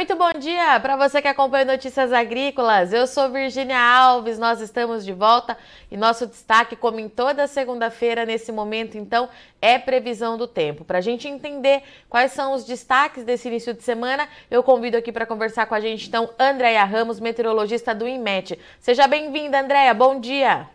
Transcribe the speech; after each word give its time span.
Muito 0.00 0.16
bom 0.16 0.32
dia 0.32 0.80
para 0.80 0.96
você 0.96 1.20
que 1.20 1.28
acompanha 1.28 1.66
Notícias 1.66 2.10
Agrícolas. 2.10 2.90
Eu 2.90 3.06
sou 3.06 3.28
Virginia 3.28 3.78
Alves, 3.78 4.38
nós 4.38 4.58
estamos 4.62 5.04
de 5.04 5.12
volta 5.12 5.58
e 5.90 5.96
nosso 5.98 6.26
destaque, 6.26 6.74
como 6.74 6.98
em 6.98 7.06
toda 7.06 7.46
segunda-feira, 7.46 8.24
nesse 8.24 8.50
momento, 8.50 8.96
então, 8.96 9.28
é 9.60 9.78
previsão 9.78 10.38
do 10.38 10.46
tempo. 10.46 10.86
Para 10.86 10.96
a 10.96 11.00
gente 11.02 11.28
entender 11.28 11.82
quais 12.08 12.32
são 12.32 12.54
os 12.54 12.64
destaques 12.64 13.24
desse 13.24 13.48
início 13.48 13.74
de 13.74 13.82
semana, 13.82 14.26
eu 14.50 14.62
convido 14.62 14.96
aqui 14.96 15.12
para 15.12 15.26
conversar 15.26 15.66
com 15.66 15.74
a 15.74 15.80
gente, 15.80 16.08
então, 16.08 16.30
Andréia 16.38 16.82
Ramos, 16.82 17.20
meteorologista 17.20 17.94
do 17.94 18.08
INMET. 18.08 18.58
Seja 18.80 19.06
bem-vinda, 19.06 19.60
Andréia, 19.60 19.92
bom 19.92 20.18
dia. 20.18 20.66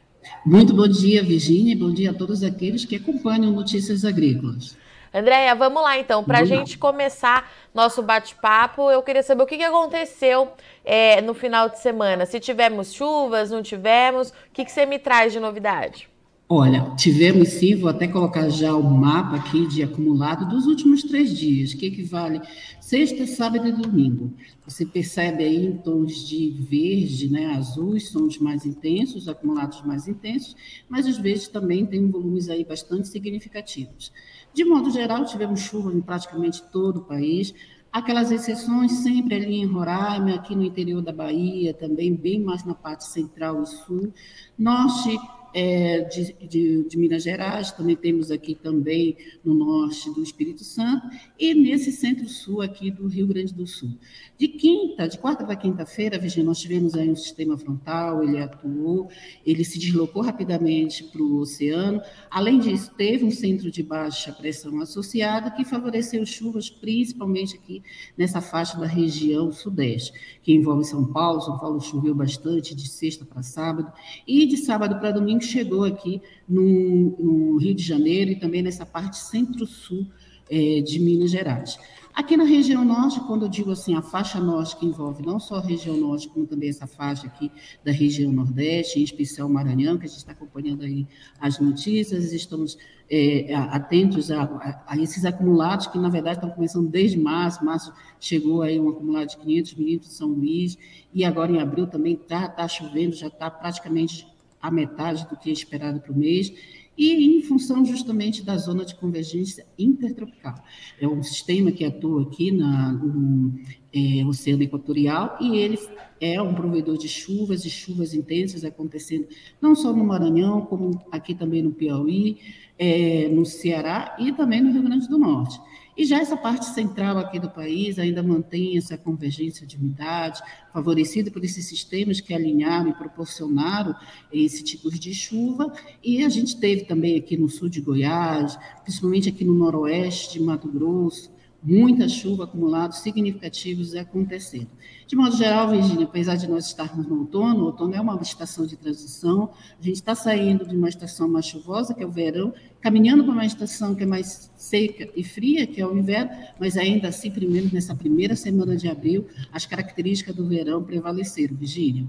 Muito 0.45 0.71
bom 0.71 0.87
dia, 0.87 1.23
Virginia, 1.23 1.75
bom 1.75 1.91
dia 1.91 2.11
a 2.11 2.13
todos 2.13 2.43
aqueles 2.43 2.85
que 2.85 2.95
acompanham 2.95 3.51
Notícias 3.51 4.05
Agrícolas. 4.05 4.77
Andréia, 5.15 5.55
vamos 5.55 5.81
lá 5.81 5.97
então. 5.97 6.25
Para 6.25 6.39
a 6.39 6.43
gente 6.43 6.77
começar 6.77 7.49
nosso 7.73 8.03
bate-papo, 8.03 8.91
eu 8.91 9.01
queria 9.01 9.23
saber 9.23 9.43
o 9.43 9.45
que, 9.45 9.55
que 9.55 9.63
aconteceu 9.63 10.51
é, 10.83 11.21
no 11.21 11.33
final 11.33 11.69
de 11.69 11.79
semana. 11.79 12.25
Se 12.25 12.37
tivemos 12.37 12.93
chuvas, 12.93 13.49
não 13.49 13.63
tivemos, 13.63 14.31
o 14.31 14.33
que, 14.51 14.65
que 14.65 14.71
você 14.73 14.85
me 14.85 14.99
traz 14.99 15.31
de 15.31 15.39
novidade? 15.39 16.09
Olha, 16.49 16.93
tivemos 16.97 17.47
sim, 17.47 17.75
vou 17.75 17.89
até 17.89 18.07
colocar 18.07 18.49
já 18.49 18.75
o 18.75 18.83
mapa 18.83 19.37
aqui 19.37 19.65
de 19.67 19.81
acumulado 19.81 20.47
dos 20.47 20.67
últimos 20.67 21.01
três 21.01 21.35
dias, 21.35 21.73
que 21.73 21.87
equivale 21.87 22.39
sexta, 22.79 23.25
sábado 23.25 23.67
e 23.67 23.71
domingo. 23.71 24.31
Você 24.67 24.85
percebe 24.85 25.43
aí 25.43 25.65
em 25.65 25.77
tons 25.77 26.27
de 26.27 26.51
verde, 26.51 27.31
né, 27.31 27.55
azuis 27.55 28.09
são 28.09 28.27
os 28.27 28.37
mais 28.37 28.63
intensos, 28.63 29.27
acumulados 29.27 29.81
mais 29.83 30.07
intensos, 30.07 30.55
mas 30.87 31.07
os 31.07 31.17
verdes 31.17 31.47
também 31.47 31.85
têm 31.85 32.11
volumes 32.11 32.47
aí 32.47 32.63
bastante 32.63 33.07
significativos. 33.07 34.11
De 34.55 34.63
modo 34.63 34.89
geral, 34.89 35.25
tivemos 35.25 35.59
chuva 35.59 35.91
em 35.91 35.99
praticamente 35.99 36.63
todo 36.71 37.01
o 37.01 37.03
país, 37.03 37.53
aquelas 37.91 38.31
exceções 38.31 38.89
sempre 38.93 39.35
ali 39.35 39.55
em 39.55 39.65
Roraima, 39.65 40.33
aqui 40.33 40.55
no 40.55 40.63
interior 40.63 41.01
da 41.01 41.11
Bahia, 41.11 41.73
também 41.73 42.15
bem 42.15 42.39
mais 42.39 42.63
na 42.63 42.73
parte 42.73 43.03
central 43.03 43.61
e 43.63 43.65
sul. 43.65 44.13
Norte 44.57 45.19
é, 45.57 46.01
de, 46.01 46.33
de, 46.45 46.83
de, 46.83 46.97
Minas 46.97 47.23
Gerais, 47.23 47.71
também 47.71 47.95
temos 47.95 48.29
aqui 48.29 48.53
também 48.53 49.15
no 49.41 49.53
norte 49.53 50.13
do 50.13 50.21
Espírito 50.21 50.65
Santo 50.65 51.07
e 51.39 51.53
nesse 51.53 51.93
centro-sul 51.93 52.61
aqui 52.61 52.91
do 52.91 53.07
Rio 53.07 53.25
Grande 53.25 53.53
do 53.53 53.65
Sul. 53.65 53.91
De 54.37 54.49
quinta, 54.49 55.07
de 55.07 55.17
quarta 55.17 55.45
para 55.45 55.55
quinta-feira, 55.55 56.19
Virginia, 56.19 56.47
nós 56.47 56.59
tivemos 56.59 56.93
aí 56.93 57.09
um 57.09 57.15
sistema 57.15 57.57
frontal, 57.57 58.21
ele 58.21 58.37
atuou, 58.37 59.07
ele 59.45 59.63
se 59.63 59.79
deslocou 59.79 60.21
rapidamente 60.21 61.05
para 61.05 61.21
o 61.21 61.37
oceano. 61.37 62.01
Além 62.29 62.59
disso, 62.59 62.91
teve 62.97 63.23
um 63.23 63.31
centro 63.31 63.71
de 63.71 63.81
baixa 63.81 64.33
pressão 64.33 64.81
associado 64.81 65.55
que 65.55 65.63
favoreceu 65.63 66.25
chuvas, 66.25 66.69
principalmente 66.69 67.55
aqui 67.55 67.81
nessa 68.17 68.41
faixa 68.41 68.77
da 68.77 68.85
região 68.85 69.53
sudeste, 69.53 70.11
que 70.43 70.53
envolve 70.53 70.83
São 70.83 71.05
Paulo. 71.05 71.39
São 71.39 71.57
Paulo 71.57 71.79
choveu 71.79 72.13
bastante 72.13 72.75
de 72.75 72.89
sexta 72.89 73.23
para 73.23 73.41
sábado 73.41 73.89
e 74.27 74.45
de 74.45 74.57
sábado 74.57 74.99
para 74.99 75.11
domingo 75.11 75.44
chegou 75.45 75.83
aqui 75.83 76.21
no, 76.47 77.15
no, 77.17 77.57
Rio 77.57 77.73
de 77.73 77.83
Janeiro 77.83 78.31
e 78.31 78.39
também 78.39 78.61
nessa 78.61 78.85
parte 78.85 79.17
centro-sul 79.17 80.07
é, 80.49 80.81
de 80.81 80.99
Minas 80.99 81.31
Gerais. 81.31 81.77
Aqui 82.15 82.37
na 82.37 82.45
região 82.45 82.85
norte, 82.85 83.19
quando 83.19 83.43
eu 83.43 83.49
digo 83.49 83.71
assim, 83.71 83.93
a 83.93 84.01
faixa 84.01 84.39
norte 84.39 84.77
que 84.77 84.85
envolve 84.85 85.21
não 85.21 85.37
só 85.37 85.55
a 85.55 85.61
região 85.61 85.97
norte, 85.97 86.29
como 86.29 86.47
também 86.47 86.69
essa 86.69 86.87
faixa 86.87 87.27
aqui 87.27 87.51
da 87.83 87.91
região 87.91 88.31
nordeste, 88.31 89.01
em 89.01 89.03
especial 89.03 89.49
Maranhão, 89.49 89.97
que 89.97 90.05
a 90.05 90.07
gente 90.07 90.19
está 90.19 90.31
acompanhando 90.31 90.83
aí 90.83 91.05
as 91.41 91.59
notícias, 91.59 92.31
estamos 92.31 92.77
é, 93.09 93.53
atentos 93.53 94.31
a, 94.31 94.43
a, 94.43 94.83
a, 94.93 94.97
esses 94.97 95.25
acumulados 95.25 95.87
que, 95.87 95.99
na 95.99 96.07
verdade, 96.07 96.37
estão 96.37 96.49
começando 96.51 96.87
desde 96.87 97.19
março. 97.19 97.65
Março 97.65 97.91
chegou 98.17 98.61
aí 98.61 98.79
um 98.79 98.87
acumulado 98.87 99.27
de 99.27 99.37
500 99.37 99.73
milímetros 99.75 100.11
de 100.11 100.17
São 100.17 100.29
Luís, 100.29 100.77
e 101.13 101.25
agora 101.25 101.51
em 101.51 101.59
abril 101.59 101.85
também 101.85 102.13
está 102.13 102.47
tá 102.47 102.65
chovendo, 102.65 103.13
já 103.13 103.27
está 103.27 103.51
praticamente 103.51 104.25
a 104.65 104.71
metade 104.71 105.27
do 105.29 105.37
que 105.37 105.49
é 105.49 105.53
esperado 105.53 105.99
para 105.99 106.11
o 106.11 106.17
mês, 106.17 106.51
e 106.97 107.37
em 107.37 107.41
função 107.41 107.83
justamente 107.83 108.43
da 108.43 108.57
zona 108.57 108.85
de 108.85 108.95
convergência 108.95 109.65
intertropical. 109.77 110.55
É 110.99 111.07
um 111.07 111.21
sistema 111.21 111.71
que 111.71 111.83
atua 111.83 112.23
aqui 112.23 112.51
na, 112.51 112.93
no 112.93 113.53
é, 113.93 114.25
Oceano 114.25 114.63
Equatorial 114.63 115.37
e 115.41 115.57
ele 115.57 115.77
é 116.21 116.41
um 116.41 116.53
provedor 116.53 116.97
de 116.97 117.09
chuvas 117.09 117.65
e 117.65 117.69
chuvas 117.69 118.13
intensas 118.13 118.63
acontecendo 118.63 119.27
não 119.61 119.75
só 119.75 119.91
no 119.91 120.05
Maranhão, 120.05 120.61
como 120.61 121.01
aqui 121.11 121.35
também 121.35 121.61
no 121.61 121.71
Piauí, 121.71 122.37
é, 122.79 123.27
no 123.27 123.45
Ceará 123.45 124.15
e 124.19 124.31
também 124.31 124.61
no 124.61 124.71
Rio 124.71 124.83
Grande 124.83 125.07
do 125.07 125.17
Norte. 125.17 125.59
E 125.97 126.05
já 126.05 126.19
essa 126.19 126.35
parte 126.35 126.65
central 126.65 127.17
aqui 127.17 127.39
do 127.39 127.49
país 127.49 127.97
ainda 127.97 128.21
mantém 128.21 128.77
essa 128.77 128.97
convergência 128.97 129.65
de 129.65 129.77
umidade, 129.77 130.41
favorecida 130.73 131.31
por 131.31 131.43
esses 131.43 131.65
sistemas 131.65 132.19
que 132.19 132.33
alinharam 132.33 132.89
e 132.89 132.93
proporcionaram 132.93 133.95
esse 134.31 134.63
tipo 134.63 134.89
de 134.91 135.13
chuva. 135.13 135.73
E 136.03 136.23
a 136.23 136.29
gente 136.29 136.57
teve 136.59 136.85
também 136.85 137.17
aqui 137.17 137.37
no 137.37 137.47
sul 137.47 137.69
de 137.69 137.81
Goiás, 137.81 138.57
principalmente 138.83 139.29
aqui 139.29 139.45
no 139.45 139.53
noroeste 139.53 140.33
de 140.33 140.41
Mato 140.41 140.67
Grosso, 140.67 141.34
muita 141.65 142.07
chuva 142.07 142.43
acumulada, 142.43 142.93
significativos 142.93 143.95
acontecendo. 143.95 144.69
De 145.07 145.15
modo 145.15 145.35
geral, 145.35 145.69
Virginia, 145.69 146.05
apesar 146.05 146.35
de 146.35 146.47
nós 146.47 146.67
estarmos 146.67 147.07
no 147.07 147.19
outono, 147.19 147.61
o 147.61 147.65
outono 147.65 147.95
é 147.95 147.99
uma 147.99 148.15
estação 148.21 148.65
de 148.65 148.77
transição, 148.77 149.49
a 149.79 149.83
gente 149.83 149.95
está 149.95 150.13
saindo 150.13 150.67
de 150.67 150.75
uma 150.75 150.87
estação 150.87 151.27
mais 151.27 151.45
chuvosa, 151.45 151.93
que 151.93 152.03
é 152.03 152.05
o 152.05 152.11
verão, 152.11 152.53
caminhando 152.79 153.23
para 153.23 153.33
uma 153.33 153.45
estação 153.45 153.95
que 153.95 154.03
é 154.03 154.05
mais 154.05 154.51
seca 154.55 155.09
e 155.15 155.23
fria, 155.23 155.65
que 155.65 155.81
é 155.81 155.87
o 155.87 155.97
inverno, 155.97 156.31
mas 156.59 156.77
ainda 156.77 157.07
assim, 157.07 157.31
primeiro, 157.31 157.69
nessa 157.73 157.95
primeira 157.95 158.35
semana 158.35 158.75
de 158.75 158.87
abril, 158.87 159.27
as 159.51 159.65
características 159.65 160.35
do 160.35 160.47
verão 160.47 160.83
prevaleceram, 160.83 161.55
Virginia. 161.55 162.05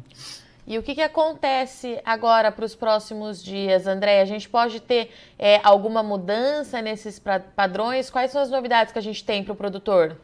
E 0.67 0.77
o 0.79 0.83
que, 0.83 0.97
que 0.97 1.01
acontece 1.01 2.01
agora 2.05 2.51
para 2.51 2.65
os 2.65 2.75
próximos 2.75 3.43
dias, 3.43 3.87
André? 3.87 4.21
A 4.21 4.25
gente 4.25 4.49
pode 4.49 4.81
ter 4.81 5.13
é, 5.39 5.61
alguma 5.63 6.03
mudança 6.03 6.83
nesses 6.83 7.23
padrões? 7.55 8.11
Quais 8.11 8.33
são 8.33 8.43
as 8.43 8.51
novidades 8.51 8.93
que 8.93 8.99
a 8.99 9.03
gente 9.03 9.25
tem 9.25 9.45
para 9.45 9.53
o 9.53 9.57
produtor? 9.57 10.17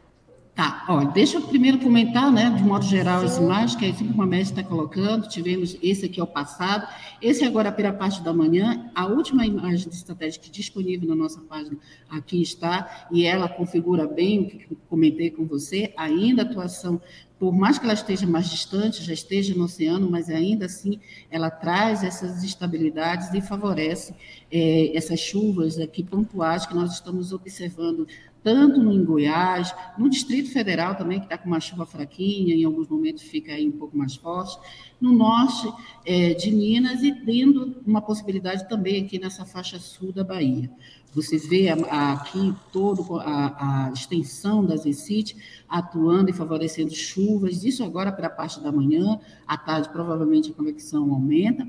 Tá, 0.54 0.84
olha, 0.86 1.08
deixa 1.08 1.38
eu 1.38 1.42
primeiro 1.42 1.78
comentar, 1.78 2.30
né, 2.30 2.50
de 2.50 2.62
modo 2.62 2.84
geral, 2.84 3.24
as 3.24 3.38
imagens 3.38 3.74
que 3.74 3.86
a 3.86 3.88
equipe 3.88 4.12
Comércio 4.12 4.52
está 4.52 4.62
colocando. 4.62 5.26
Tivemos 5.26 5.78
esse 5.82 6.04
aqui 6.04 6.20
é 6.20 6.22
o 6.22 6.26
passado, 6.26 6.86
esse 7.22 7.42
agora 7.42 7.70
é 7.70 7.72
pela 7.72 7.90
parte 7.90 8.20
da 8.22 8.34
manhã. 8.34 8.90
A 8.94 9.06
última 9.06 9.46
imagem 9.46 9.88
de 9.88 9.94
estratégia 9.94 10.42
disponível 10.50 11.08
na 11.08 11.14
nossa 11.14 11.40
página 11.40 11.78
aqui 12.10 12.42
está, 12.42 13.08
e 13.10 13.24
ela 13.24 13.48
configura 13.48 14.06
bem 14.06 14.40
o 14.40 14.46
que 14.46 14.76
comentei 14.90 15.30
com 15.30 15.46
você. 15.46 15.94
Ainda 15.96 16.42
a 16.42 16.44
atuação 16.44 17.00
por 17.42 17.52
mais 17.52 17.76
que 17.76 17.84
ela 17.84 17.94
esteja 17.94 18.24
mais 18.24 18.48
distante, 18.48 19.02
já 19.02 19.12
esteja 19.12 19.52
no 19.52 19.64
oceano, 19.64 20.08
mas 20.08 20.30
ainda 20.30 20.66
assim 20.66 21.00
ela 21.28 21.50
traz 21.50 22.04
essas 22.04 22.44
estabilidades 22.44 23.34
e 23.34 23.40
favorece 23.40 24.14
é, 24.48 24.96
essas 24.96 25.18
chuvas 25.18 25.76
aqui 25.76 26.04
pontuais 26.04 26.66
que 26.66 26.72
nós 26.72 26.92
estamos 26.92 27.32
observando 27.32 28.06
tanto 28.42 28.82
no 28.82 28.92
em 28.92 29.04
Goiás, 29.04 29.74
no 29.96 30.08
Distrito 30.08 30.50
Federal 30.50 30.94
também, 30.94 31.18
que 31.18 31.26
está 31.26 31.38
com 31.38 31.48
uma 31.48 31.60
chuva 31.60 31.86
fraquinha, 31.86 32.54
em 32.54 32.64
alguns 32.64 32.88
momentos 32.88 33.22
fica 33.22 33.52
aí 33.52 33.68
um 33.68 33.72
pouco 33.72 33.96
mais 33.96 34.16
forte, 34.16 34.58
no 35.00 35.12
norte 35.12 35.72
é, 36.04 36.34
de 36.34 36.50
Minas 36.50 37.02
e 37.02 37.12
tendo 37.24 37.80
uma 37.86 38.00
possibilidade 38.00 38.68
também 38.68 39.04
aqui 39.04 39.18
nessa 39.18 39.44
faixa 39.44 39.78
sul 39.78 40.12
da 40.12 40.24
Bahia. 40.24 40.70
Você 41.14 41.36
vê 41.36 41.68
aqui 41.68 42.54
toda 42.72 43.22
a, 43.22 43.88
a, 43.88 43.92
extensão 43.92 44.64
das 44.64 44.86
ECIT 44.86 45.36
atuando 45.68 46.30
e 46.30 46.32
favorecendo 46.32 46.94
chuvas, 46.94 47.64
isso 47.64 47.84
agora 47.84 48.10
para 48.10 48.28
a 48.28 48.30
parte 48.30 48.60
da 48.60 48.72
manhã, 48.72 49.20
à 49.46 49.58
tarde 49.58 49.90
provavelmente 49.90 50.50
a 50.50 50.54
convecção 50.54 51.12
aumenta. 51.12 51.68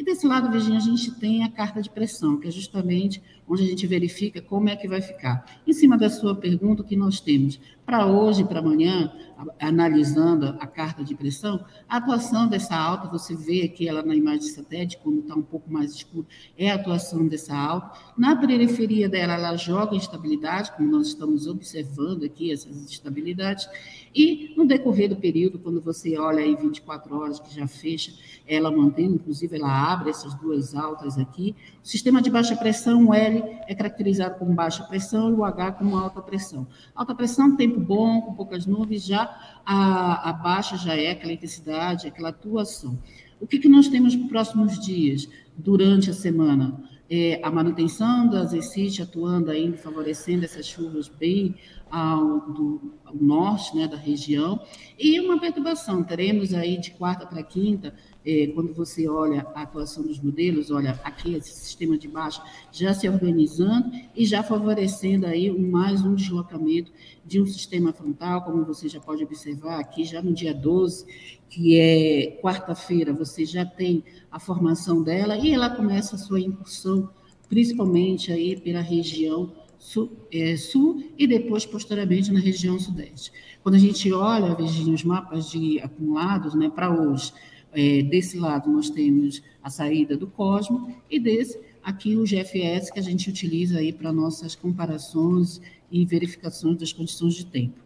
E 0.00 0.02
desse 0.02 0.26
lado, 0.26 0.50
Virginia, 0.50 0.78
a 0.78 0.80
gente 0.80 1.10
tem 1.10 1.44
a 1.44 1.50
carta 1.50 1.82
de 1.82 1.90
pressão, 1.90 2.40
que 2.40 2.48
é 2.48 2.50
justamente 2.50 3.22
onde 3.46 3.64
a 3.64 3.66
gente 3.66 3.86
verifica 3.86 4.40
como 4.40 4.66
é 4.70 4.74
que 4.74 4.88
vai 4.88 5.02
ficar. 5.02 5.44
Em 5.66 5.74
cima 5.74 5.98
da 5.98 6.08
sua 6.08 6.34
pergunta, 6.34 6.80
o 6.80 6.84
que 6.86 6.96
nós 6.96 7.20
temos 7.20 7.60
para 7.90 8.06
hoje 8.06 8.44
para 8.44 8.60
amanhã, 8.60 9.12
analisando 9.58 10.56
a 10.60 10.66
carta 10.66 11.02
de 11.02 11.12
pressão, 11.12 11.64
a 11.88 11.96
atuação 11.96 12.46
dessa 12.46 12.76
alta, 12.76 13.08
você 13.08 13.34
vê 13.34 13.62
aqui 13.62 13.88
ela 13.88 14.00
na 14.00 14.14
imagem 14.14 14.40
de 14.40 14.50
satélite, 14.50 14.98
quando 15.02 15.18
está 15.18 15.34
um 15.34 15.42
pouco 15.42 15.68
mais 15.72 15.92
escuro, 15.92 16.24
é 16.56 16.70
a 16.70 16.76
atuação 16.76 17.26
dessa 17.26 17.56
alta. 17.56 17.90
Na 18.16 18.36
periferia 18.36 19.08
dela, 19.08 19.34
ela 19.34 19.56
joga 19.56 19.96
instabilidade, 19.96 20.70
como 20.76 20.88
nós 20.88 21.08
estamos 21.08 21.48
observando 21.48 22.22
aqui, 22.22 22.52
essas 22.52 22.76
instabilidades, 22.76 23.68
e 24.14 24.54
no 24.56 24.66
decorrer 24.66 25.08
do 25.08 25.16
período, 25.16 25.58
quando 25.58 25.80
você 25.80 26.16
olha 26.18 26.40
aí 26.40 26.54
24 26.54 27.16
horas 27.16 27.40
que 27.40 27.54
já 27.54 27.66
fecha, 27.66 28.12
ela 28.46 28.70
mantém, 28.70 29.06
inclusive 29.06 29.56
ela 29.56 29.92
abre 29.92 30.10
essas 30.10 30.34
duas 30.34 30.74
altas 30.74 31.16
aqui. 31.16 31.54
O 31.82 31.88
sistema 31.88 32.20
de 32.20 32.28
baixa 32.28 32.56
pressão, 32.56 33.06
o 33.06 33.14
L, 33.14 33.42
é 33.68 33.74
caracterizado 33.74 34.38
como 34.38 34.52
baixa 34.52 34.82
pressão 34.84 35.30
e 35.30 35.32
o 35.32 35.44
H 35.44 35.72
como 35.72 35.96
alta 35.96 36.20
pressão. 36.20 36.66
Alta 36.94 37.14
pressão, 37.14 37.56
tempo 37.56 37.79
bom, 37.80 38.20
com 38.20 38.34
poucas 38.34 38.66
nuvens, 38.66 39.04
já 39.04 39.22
a, 39.64 40.30
a 40.30 40.32
baixa 40.32 40.76
já 40.76 40.94
é 40.94 41.10
aquela 41.12 41.32
intensidade, 41.32 42.06
aquela 42.06 42.28
atuação. 42.28 42.98
O 43.40 43.46
que, 43.46 43.58
que 43.58 43.68
nós 43.68 43.88
temos 43.88 44.14
nos 44.14 44.28
próximos 44.28 44.78
dias, 44.78 45.28
durante 45.56 46.10
a 46.10 46.14
semana? 46.14 46.78
é, 47.10 47.40
a 47.42 47.50
manutenção 47.50 48.28
das 48.28 48.52
ECIT 48.52 49.02
atuando 49.02 49.50
ainda, 49.50 49.76
favorecendo 49.76 50.44
essas 50.44 50.64
chuvas 50.64 51.08
bem 51.08 51.56
ao, 51.90 52.40
do, 52.52 52.94
ao 53.04 53.14
norte 53.14 53.76
né, 53.76 53.88
da 53.88 53.96
região, 53.96 54.60
e 54.98 55.18
uma 55.20 55.40
perturbação, 55.40 56.02
teremos 56.02 56.54
aí 56.54 56.78
de 56.78 56.92
quarta 56.92 57.26
para 57.26 57.42
quinta, 57.42 57.94
é, 58.24 58.48
quando 58.48 58.72
você 58.74 59.08
olha 59.08 59.46
a 59.54 59.62
atuação 59.62 60.02
dos 60.02 60.20
modelos, 60.20 60.70
olha 60.70 61.00
aqui 61.02 61.34
esse 61.34 61.50
sistema 61.50 61.96
de 61.96 62.06
baixo 62.06 62.42
já 62.70 62.92
se 62.92 63.08
organizando 63.08 63.90
e 64.14 64.26
já 64.26 64.42
favorecendo 64.42 65.26
aí 65.26 65.50
mais 65.50 66.02
um 66.02 66.14
deslocamento 66.14 66.92
de 67.24 67.40
um 67.40 67.46
sistema 67.46 67.92
frontal, 67.92 68.42
como 68.44 68.64
você 68.64 68.88
já 68.88 69.00
pode 69.00 69.24
observar 69.24 69.80
aqui, 69.80 70.04
já 70.04 70.20
no 70.20 70.32
dia 70.32 70.52
12, 70.52 71.06
que 71.48 71.78
é 71.78 72.38
quarta-feira, 72.42 73.12
você 73.12 73.44
já 73.44 73.64
tem 73.64 74.04
a 74.30 74.38
formação 74.38 75.02
dela 75.02 75.36
e 75.36 75.52
ela 75.52 75.70
começa 75.70 76.16
a 76.16 76.18
sua 76.18 76.40
incursão, 76.40 77.08
principalmente 77.48 78.30
aí 78.30 78.60
pela 78.60 78.80
região 78.80 79.52
sul, 79.80 80.12
é, 80.30 80.56
sul 80.56 81.02
e 81.18 81.26
depois, 81.26 81.64
posteriormente, 81.66 82.30
na 82.30 82.38
região 82.38 82.78
sudeste. 82.78 83.32
Quando 83.62 83.74
a 83.74 83.78
gente 83.78 84.12
olha, 84.12 84.54
Virginia, 84.54 84.94
os 84.94 85.02
mapas 85.02 85.50
de 85.50 85.80
acumulados 85.80 86.54
né, 86.54 86.70
para 86.70 86.90
hoje, 86.90 87.32
é, 87.72 88.02
desse 88.02 88.38
lado 88.38 88.70
nós 88.70 88.90
temos 88.90 89.42
a 89.62 89.70
saída 89.70 90.16
do 90.16 90.26
Cosmo 90.26 90.94
e 91.10 91.18
desse 91.18 91.58
aqui 91.82 92.16
o 92.16 92.24
GFS 92.24 92.90
que 92.92 92.98
a 92.98 93.02
gente 93.02 93.30
utiliza 93.30 93.78
aí 93.78 93.92
para 93.92 94.12
nossas 94.12 94.54
comparações 94.54 95.60
e 95.90 96.04
verificações 96.04 96.76
das 96.76 96.92
condições 96.92 97.34
de 97.34 97.46
tempo. 97.46 97.80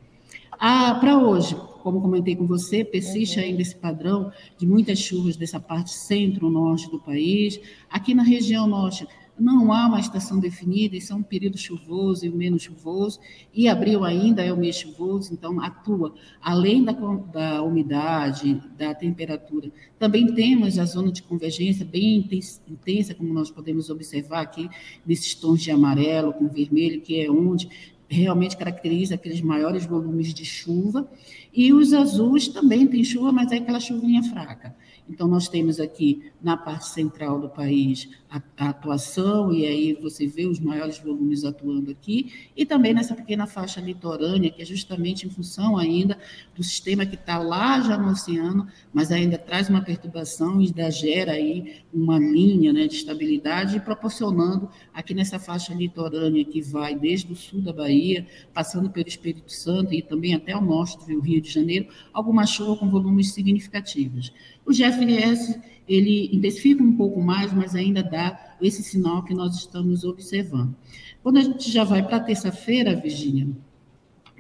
Ah, 0.58 0.94
para 1.00 1.19
hoje, 1.19 1.56
como 1.82 2.00
comentei 2.00 2.35
com 2.35 2.46
você, 2.46 2.85
persiste 2.85 3.38
ainda 3.38 3.61
esse 3.61 3.75
padrão 3.75 4.32
de 4.56 4.67
muitas 4.67 4.99
chuvas 4.99 5.37
dessa 5.37 5.61
parte 5.61 5.91
centro-norte 5.91 6.91
do 6.91 6.99
país. 6.99 7.61
Aqui 7.91 8.14
na 8.14 8.23
região 8.23 8.67
norte, 8.67 9.06
não 9.38 9.72
há 9.72 9.86
uma 9.86 10.00
estação 10.00 10.38
definida, 10.38 10.96
isso 10.96 11.12
é 11.12 11.16
um 11.16 11.22
período 11.22 11.58
chuvoso 11.58 12.25
e 12.25 12.31
menos 12.31 12.62
chuvoso, 12.62 13.19
e 13.52 13.69
abril 13.69 14.04
ainda 14.04 14.42
é 14.42 14.52
o 14.52 14.56
mês 14.56 14.76
chuvoso, 14.76 15.32
então 15.32 15.60
atua, 15.60 16.14
além 16.40 16.84
da, 16.84 16.92
da 16.92 17.62
umidade, 17.62 18.62
da 18.76 18.94
temperatura. 18.94 19.70
Também 19.98 20.32
temos 20.34 20.78
a 20.78 20.84
zona 20.84 21.10
de 21.10 21.22
convergência 21.22 21.84
bem 21.84 22.28
intensa, 22.69 23.14
como 23.14 23.32
nós 23.32 23.50
podemos 23.50 23.90
observar 23.90 24.42
aqui, 24.42 24.69
nesses 25.04 25.34
tons 25.34 25.62
de 25.62 25.70
amarelo 25.70 26.32
com 26.32 26.48
vermelho, 26.48 27.00
que 27.00 27.20
é 27.20 27.31
onde 27.31 27.69
realmente 28.08 28.56
caracteriza 28.56 29.14
aqueles 29.14 29.40
maiores 29.40 29.84
volumes 29.86 30.32
de 30.32 30.44
chuva, 30.44 31.08
e 31.52 31.72
os 31.72 31.92
azuis 31.92 32.48
também 32.48 32.86
têm 32.86 33.02
chuva, 33.02 33.32
mas 33.32 33.50
é 33.50 33.56
aquela 33.56 33.81
chuvinha 33.81 34.22
fraca. 34.22 34.75
Então, 35.09 35.29
nós 35.29 35.49
temos 35.49 35.79
aqui 35.81 36.33
na 36.43 36.56
parte 36.56 36.89
central 36.89 37.39
do 37.39 37.49
país 37.49 38.09
a, 38.31 38.43
a, 38.56 38.69
atuação, 38.71 39.53
e 39.53 39.67
aí 39.67 39.93
você 39.95 40.27
vê 40.27 40.47
os 40.47 40.59
maiores 40.59 40.99
volumes 40.99 41.45
atuando 41.45 41.91
aqui, 41.91 42.33
e 42.56 42.65
também 42.65 42.95
nessa 42.95 43.15
pequena 43.15 43.47
faixa 43.47 43.81
litorânea, 43.81 44.51
que 44.51 44.62
é 44.62 44.65
justamente 44.65 45.27
em 45.27 45.31
função 45.31 45.77
ainda 45.77 46.19
do 46.56 46.62
sistema 46.62 47.05
que 47.05 47.17
está 47.17 47.39
lá 47.39 47.81
já 47.81 47.99
no 47.99 48.11
oceano, 48.11 48.67
mas 48.93 49.12
ainda 49.12 49.37
traz 49.37 49.69
uma 49.69 49.83
perturbação 49.83 50.61
e 50.61 50.67
ainda 50.67 50.91
gera 50.91 51.33
aí 51.33 51.83
uma 51.93 52.19
linha 52.19 52.73
né, 52.73 52.87
de 52.87 52.97
estabilidade, 52.97 53.79
proporcionando 53.81 54.69
aqui 54.93 55.15
nessa 55.15 55.39
faixa 55.39 55.75
litorânea 55.75 56.45
que 56.45 56.62
vai 56.62 56.95
desde 56.95 57.31
o 57.33 57.37
sul 57.37 57.61
da 57.61 57.73
Bahia, 57.73 58.27
passando 58.53 58.91
pelo 58.91 59.06
Espírito 59.06 59.53
Santo 59.53 59.93
e 59.93 60.03
também 60.03 60.35
até 60.35 60.56
o 60.56 60.61
norte 60.61 60.99
do 61.06 61.21
Rio 61.21 61.41
de 61.41 61.51
Janeiro, 61.51 61.89
alguma 62.12 62.47
chuva 62.47 62.77
com 62.77 62.89
volumes 62.89 63.33
significativos. 63.33 64.33
O 64.66 64.72
GFS, 64.72 65.61
ele 65.87 66.31
intensifica 66.34 66.82
um 66.82 66.96
pouco 66.96 67.20
mais, 67.20 67.52
mas 67.52 67.75
ainda 67.75 68.02
dá 68.02 68.56
esse 68.61 68.82
sinal 68.82 69.22
que 69.25 69.34
nós 69.34 69.56
estamos 69.56 70.05
observando. 70.05 70.75
Quando 71.22 71.38
a 71.38 71.43
gente 71.43 71.70
já 71.70 71.84
vai 71.84 72.02
para 72.02 72.20
terça-feira, 72.20 72.94
Virgínia, 72.94 73.49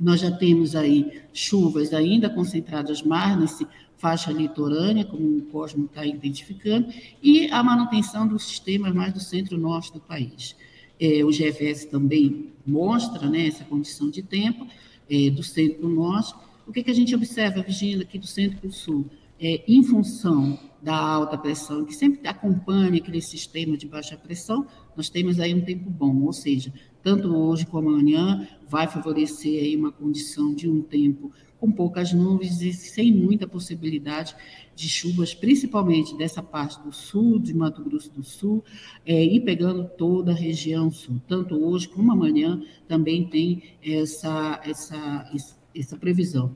nós 0.00 0.20
já 0.20 0.30
temos 0.30 0.74
aí 0.74 1.22
chuvas 1.32 1.92
ainda 1.92 2.28
concentradas 2.28 3.02
mais 3.02 3.38
nesse 3.38 3.66
faixa 3.96 4.32
litorânea, 4.32 5.04
como 5.04 5.38
o 5.38 5.42
Cosmo 5.42 5.86
está 5.86 6.04
identificando, 6.04 6.88
e 7.22 7.48
a 7.48 7.62
manutenção 7.62 8.26
dos 8.26 8.44
sistemas 8.44 8.92
mais 8.92 9.12
do 9.12 9.20
centro-norte 9.20 9.92
do 9.92 10.00
país. 10.00 10.56
É, 11.00 11.24
o 11.24 11.30
GFS 11.30 11.86
também 11.86 12.52
mostra 12.66 13.28
né, 13.28 13.46
essa 13.46 13.64
condição 13.64 14.10
de 14.10 14.22
tempo 14.22 14.66
é, 15.10 15.30
do 15.30 15.42
centro-norte. 15.42 16.34
O 16.66 16.72
que, 16.72 16.82
que 16.82 16.90
a 16.90 16.94
gente 16.94 17.14
observa, 17.14 17.62
Virgínia, 17.62 18.02
aqui 18.02 18.18
do 18.18 18.26
centro 18.26 18.58
para 18.58 18.68
o 18.68 18.72
sul? 18.72 19.06
É, 19.40 19.64
em 19.66 19.82
função 19.82 20.58
da 20.82 20.96
alta 20.96 21.38
pressão, 21.38 21.84
que 21.84 21.94
sempre 21.94 22.28
acompanha 22.28 22.98
aquele 22.98 23.22
sistema 23.22 23.76
de 23.76 23.88
baixa 23.88 24.16
pressão, 24.16 24.66
nós 24.94 25.08
temos 25.08 25.40
aí 25.40 25.54
um 25.54 25.62
tempo 25.62 25.88
bom, 25.88 26.22
ou 26.22 26.32
seja, 26.32 26.72
tanto 27.02 27.34
hoje 27.34 27.64
como 27.64 27.88
amanhã 27.88 28.46
vai 28.68 28.86
favorecer 28.86 29.62
aí 29.62 29.76
uma 29.76 29.90
condição 29.90 30.54
de 30.54 30.68
um 30.68 30.82
tempo 30.82 31.32
com 31.58 31.72
poucas 31.72 32.12
nuvens 32.12 32.60
e 32.60 32.74
sem 32.74 33.10
muita 33.10 33.46
possibilidade 33.46 34.36
de 34.76 34.86
chuvas, 34.86 35.32
principalmente 35.32 36.14
dessa 36.16 36.42
parte 36.42 36.78
do 36.82 36.92
sul, 36.92 37.38
de 37.38 37.54
Mato 37.54 37.82
Grosso 37.82 38.12
do 38.12 38.22
Sul, 38.22 38.62
é, 39.06 39.24
e 39.24 39.40
pegando 39.40 39.88
toda 39.96 40.32
a 40.32 40.34
região 40.34 40.90
sul. 40.90 41.22
Tanto 41.26 41.54
hoje 41.54 41.88
como 41.88 42.12
amanhã 42.12 42.62
também 42.86 43.26
tem 43.26 43.62
essa, 43.82 44.60
essa, 44.62 45.32
essa 45.74 45.96
previsão. 45.96 46.54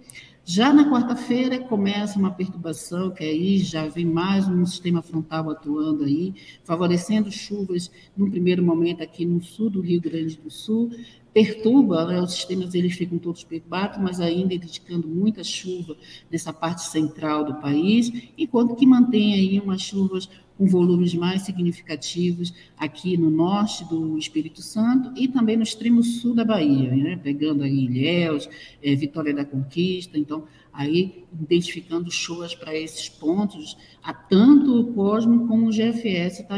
Já 0.51 0.73
na 0.73 0.91
quarta-feira 0.91 1.59
começa 1.59 2.19
uma 2.19 2.31
perturbação, 2.31 3.11
que 3.11 3.23
aí 3.23 3.59
já 3.59 3.87
vem 3.87 4.07
mais 4.07 4.49
um 4.49 4.65
sistema 4.65 5.03
frontal 5.03 5.51
atuando 5.51 6.05
aí, 6.05 6.33
favorecendo 6.65 7.31
chuvas 7.31 7.91
no 8.17 8.31
primeiro 8.31 8.63
momento 8.63 9.03
aqui 9.03 9.27
no 9.27 9.43
sul 9.43 9.69
do 9.69 9.83
Rio 9.83 10.01
Grande 10.01 10.39
do 10.39 10.51
Sul, 10.51 10.91
perturba, 11.35 12.07
né, 12.07 12.23
os 12.23 12.33
sistemas 12.33 12.73
eles 12.73 12.95
ficam 12.95 13.19
todos 13.19 13.45
perturbados, 13.45 13.99
mas 13.99 14.23
ainda 14.23 14.57
dedicando 14.57 15.07
muita 15.07 15.45
chuva 15.45 15.95
nessa 16.31 16.51
parte 16.51 16.81
central 16.81 17.45
do 17.45 17.57
país, 17.57 18.11
enquanto 18.39 18.75
que 18.75 18.87
mantém 18.87 19.35
aí 19.35 19.61
umas 19.61 19.83
chuvas 19.83 20.31
com 20.59 20.67
volumes 20.67 21.15
mais 21.15 21.43
significativos 21.43 22.53
aqui 22.77 23.17
no 23.17 23.31
norte 23.31 23.85
do 23.85 24.19
Espírito 24.19 24.61
Santo 24.61 25.13
e 25.17 25.29
também 25.29 25.57
no 25.57 25.63
extremo 25.63 26.03
sul 26.03 26.35
da 26.35 26.45
Bahia, 26.45 26.91
né? 26.97 27.17
pegando 27.17 27.63
aí 27.63 27.85
Ilhéus, 27.85 28.49
é, 28.83 28.93
Vitória 28.97 29.33
da 29.33 29.45
Conquista, 29.45 30.19
então 30.19 30.45
aí 30.73 31.25
identificando 31.41 32.11
chuvas 32.11 32.55
para 32.55 32.77
esses 32.77 33.09
pontos, 33.09 33.77
a 34.03 34.13
tanto 34.13 34.81
o 34.81 34.93
Cosmo 34.93 35.47
como 35.47 35.69
o 35.69 35.71
GFS 35.71 36.41
está 36.41 36.57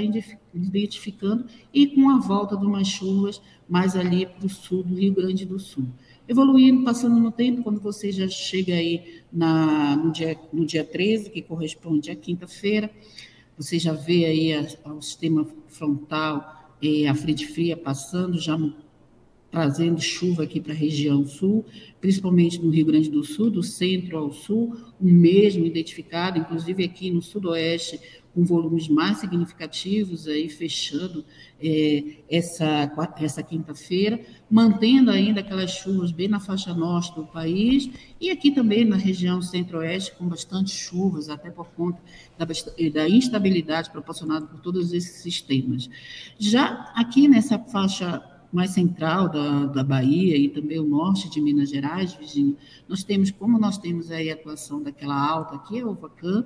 identificando 0.54 1.44
e 1.72 1.86
com 1.86 2.08
a 2.08 2.18
volta 2.18 2.56
de 2.56 2.64
umas 2.64 2.88
chuvas 2.88 3.40
mais 3.68 3.94
ali 3.94 4.26
para 4.26 4.46
o 4.46 4.48
sul 4.48 4.82
do 4.82 4.94
Rio 4.94 5.14
Grande 5.14 5.44
do 5.44 5.58
Sul. 5.58 5.86
Evoluindo, 6.28 6.84
passando 6.84 7.18
no 7.18 7.32
tempo, 7.32 7.62
quando 7.62 7.80
você 7.80 8.12
já 8.12 8.28
chega 8.28 8.74
aí 8.74 9.22
na, 9.32 9.96
no, 9.96 10.12
dia, 10.12 10.38
no 10.52 10.64
dia 10.64 10.84
13, 10.84 11.30
que 11.30 11.42
corresponde 11.42 12.10
à 12.10 12.14
quinta-feira, 12.14 12.90
você 13.60 13.78
já 13.78 13.92
vê 13.92 14.24
aí 14.24 14.54
a, 14.54 14.90
o 14.90 15.02
sistema 15.02 15.46
frontal, 15.68 16.72
é, 16.82 17.06
a 17.06 17.14
frente 17.14 17.46
fria 17.46 17.76
passando, 17.76 18.40
já 18.40 18.58
trazendo 19.50 20.00
chuva 20.00 20.44
aqui 20.44 20.58
para 20.58 20.72
a 20.72 20.76
região 20.76 21.26
sul, 21.26 21.66
principalmente 22.00 22.58
no 22.58 22.70
Rio 22.70 22.86
Grande 22.86 23.10
do 23.10 23.22
Sul, 23.22 23.50
do 23.50 23.62
centro 23.62 24.16
ao 24.16 24.32
sul, 24.32 24.74
o 24.98 25.04
mesmo 25.04 25.66
identificado, 25.66 26.38
inclusive 26.38 26.82
aqui 26.82 27.10
no 27.10 27.20
sudoeste, 27.20 28.00
com 28.34 28.44
volumes 28.44 28.88
mais 28.88 29.18
significativos, 29.18 30.28
aí 30.28 30.48
fechando 30.48 31.24
é, 31.60 32.16
essa, 32.30 32.90
essa 33.18 33.42
quinta-feira, 33.42 34.20
mantendo 34.48 35.10
ainda 35.10 35.40
aquelas 35.40 35.70
chuvas 35.70 36.12
bem 36.12 36.28
na 36.28 36.38
faixa 36.38 36.72
norte 36.72 37.14
do 37.14 37.26
país, 37.26 37.90
e 38.20 38.30
aqui 38.30 38.50
também 38.50 38.84
na 38.84 38.96
região 38.96 39.42
centro-oeste, 39.42 40.14
com 40.16 40.28
bastante 40.28 40.70
chuvas, 40.70 41.28
até 41.28 41.50
por 41.50 41.66
conta 41.70 42.00
da, 42.38 42.46
da 42.92 43.08
instabilidade 43.08 43.90
proporcionada 43.90 44.46
por 44.46 44.60
todos 44.60 44.92
esses 44.92 45.22
sistemas. 45.22 45.90
Já 46.38 46.92
aqui 46.94 47.26
nessa 47.26 47.58
faixa 47.58 48.22
mais 48.52 48.70
central 48.70 49.28
da, 49.28 49.66
da 49.66 49.84
Bahia 49.84 50.36
e 50.36 50.48
também 50.48 50.78
o 50.78 50.84
norte 50.84 51.30
de 51.30 51.40
Minas 51.40 51.70
Gerais, 51.70 52.14
Virginia, 52.14 52.56
nós 52.88 53.04
temos, 53.04 53.30
como 53.30 53.58
nós 53.58 53.78
temos 53.78 54.10
aí 54.10 54.30
a 54.30 54.34
atuação 54.34 54.82
daquela 54.82 55.14
alta 55.14 55.56
aqui, 55.56 55.80
a 55.80 55.86
Ovacam, 55.86 56.44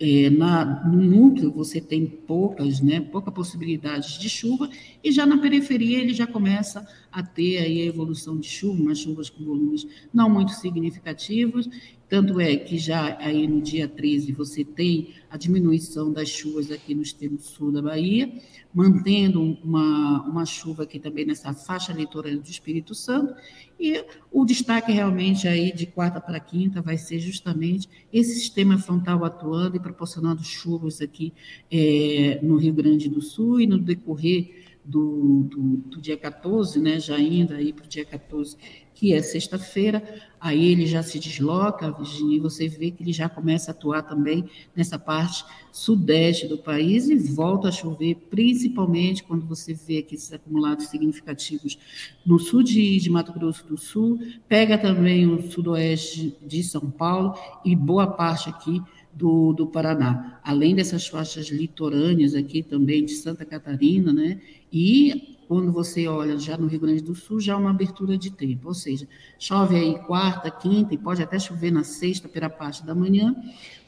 é, 0.00 0.30
na, 0.30 0.82
no 0.88 0.98
núcleo 0.98 1.52
você 1.52 1.78
tem 1.78 2.06
poucas, 2.06 2.80
né, 2.80 3.00
pouca 3.00 3.30
possibilidade 3.30 4.18
de 4.18 4.30
chuva, 4.30 4.70
e 5.04 5.12
já 5.12 5.26
na 5.26 5.36
periferia 5.36 5.98
ele 5.98 6.14
já 6.14 6.26
começa 6.26 6.86
a 7.12 7.22
ter 7.22 7.58
aí 7.58 7.82
a 7.82 7.84
evolução 7.84 8.38
de 8.38 8.48
chuva, 8.48 8.80
umas 8.80 8.98
chuvas 8.98 9.28
com 9.28 9.44
volumes 9.44 9.86
não 10.12 10.30
muito 10.30 10.52
significativos, 10.52 11.68
tanto 12.10 12.40
é 12.40 12.56
que 12.56 12.76
já 12.76 13.16
aí 13.20 13.46
no 13.46 13.60
dia 13.60 13.86
13 13.86 14.32
você 14.32 14.64
tem 14.64 15.14
a 15.30 15.36
diminuição 15.36 16.12
das 16.12 16.28
chuvas 16.28 16.72
aqui 16.72 16.92
no 16.92 17.02
extremo 17.02 17.38
sul 17.38 17.70
da 17.70 17.80
Bahia, 17.80 18.32
mantendo 18.74 19.40
uma, 19.62 20.22
uma 20.22 20.44
chuva 20.44 20.82
aqui 20.82 20.98
também 20.98 21.24
nessa 21.24 21.54
faixa 21.54 21.92
litorânea 21.92 22.40
do 22.40 22.50
Espírito 22.50 22.96
Santo, 22.96 23.32
e 23.78 24.04
o 24.30 24.44
destaque 24.44 24.90
realmente 24.90 25.46
aí 25.46 25.72
de 25.72 25.86
quarta 25.86 26.20
para 26.20 26.40
quinta 26.40 26.82
vai 26.82 26.98
ser 26.98 27.20
justamente 27.20 27.88
esse 28.12 28.34
sistema 28.34 28.76
frontal 28.76 29.24
atuando 29.24 29.76
e 29.76 29.80
proporcionando 29.90 30.42
chuvas 30.42 31.00
aqui 31.00 31.32
é, 31.70 32.38
no 32.42 32.56
Rio 32.56 32.72
Grande 32.72 33.08
do 33.08 33.20
Sul 33.20 33.60
e 33.60 33.66
no 33.66 33.78
decorrer 33.78 34.70
do, 34.84 35.42
do, 35.44 35.76
do 35.76 36.00
dia 36.00 36.16
14, 36.16 36.80
né, 36.80 36.98
já 36.98 37.18
indo 37.18 37.54
aí 37.54 37.72
para 37.72 37.84
o 37.84 37.88
dia 37.88 38.04
14, 38.04 38.56
que 38.94 39.14
é 39.14 39.22
sexta-feira, 39.22 40.02
aí 40.38 40.72
ele 40.72 40.84
já 40.84 41.02
se 41.02 41.18
desloca, 41.18 41.90
Virginia, 41.90 42.36
e 42.36 42.40
você 42.40 42.68
vê 42.68 42.90
que 42.90 43.02
ele 43.02 43.12
já 43.12 43.28
começa 43.28 43.70
a 43.70 43.72
atuar 43.72 44.02
também 44.02 44.44
nessa 44.74 44.98
parte 44.98 45.44
sudeste 45.72 46.46
do 46.46 46.58
país 46.58 47.08
e 47.08 47.16
volta 47.16 47.68
a 47.68 47.72
chover, 47.72 48.16
principalmente 48.28 49.22
quando 49.22 49.46
você 49.46 49.72
vê 49.72 49.98
aqui 49.98 50.16
esses 50.16 50.32
acumulados 50.32 50.86
significativos 50.86 51.78
no 52.26 52.38
sul 52.38 52.62
de, 52.62 52.98
de 52.98 53.08
Mato 53.08 53.32
Grosso 53.32 53.66
do 53.66 53.78
Sul, 53.78 54.18
pega 54.48 54.76
também 54.76 55.26
o 55.26 55.50
sudoeste 55.50 56.36
de 56.44 56.62
São 56.62 56.90
Paulo 56.90 57.34
e 57.64 57.74
boa 57.76 58.06
parte 58.06 58.50
aqui 58.50 58.82
do, 59.12 59.52
do 59.52 59.66
Paraná, 59.66 60.40
além 60.44 60.74
dessas 60.74 61.06
faixas 61.06 61.48
litorâneas 61.48 62.34
aqui 62.34 62.62
também 62.62 63.04
de 63.04 63.12
Santa 63.12 63.44
Catarina, 63.44 64.12
né? 64.12 64.40
E 64.72 65.36
quando 65.50 65.72
você 65.72 66.06
olha 66.06 66.38
já 66.38 66.56
no 66.56 66.68
Rio 66.68 66.78
Grande 66.78 67.02
do 67.02 67.12
Sul, 67.12 67.40
já 67.40 67.54
há 67.54 67.56
uma 67.56 67.70
abertura 67.70 68.16
de 68.16 68.30
tempo, 68.30 68.68
ou 68.68 68.74
seja, 68.74 69.08
chove 69.36 69.74
aí 69.74 69.98
quarta, 70.06 70.48
quinta 70.48 70.94
e 70.94 70.98
pode 70.98 71.20
até 71.22 71.40
chover 71.40 71.72
na 71.72 71.82
sexta 71.82 72.28
pela 72.28 72.48
parte 72.48 72.86
da 72.86 72.94
manhã. 72.94 73.34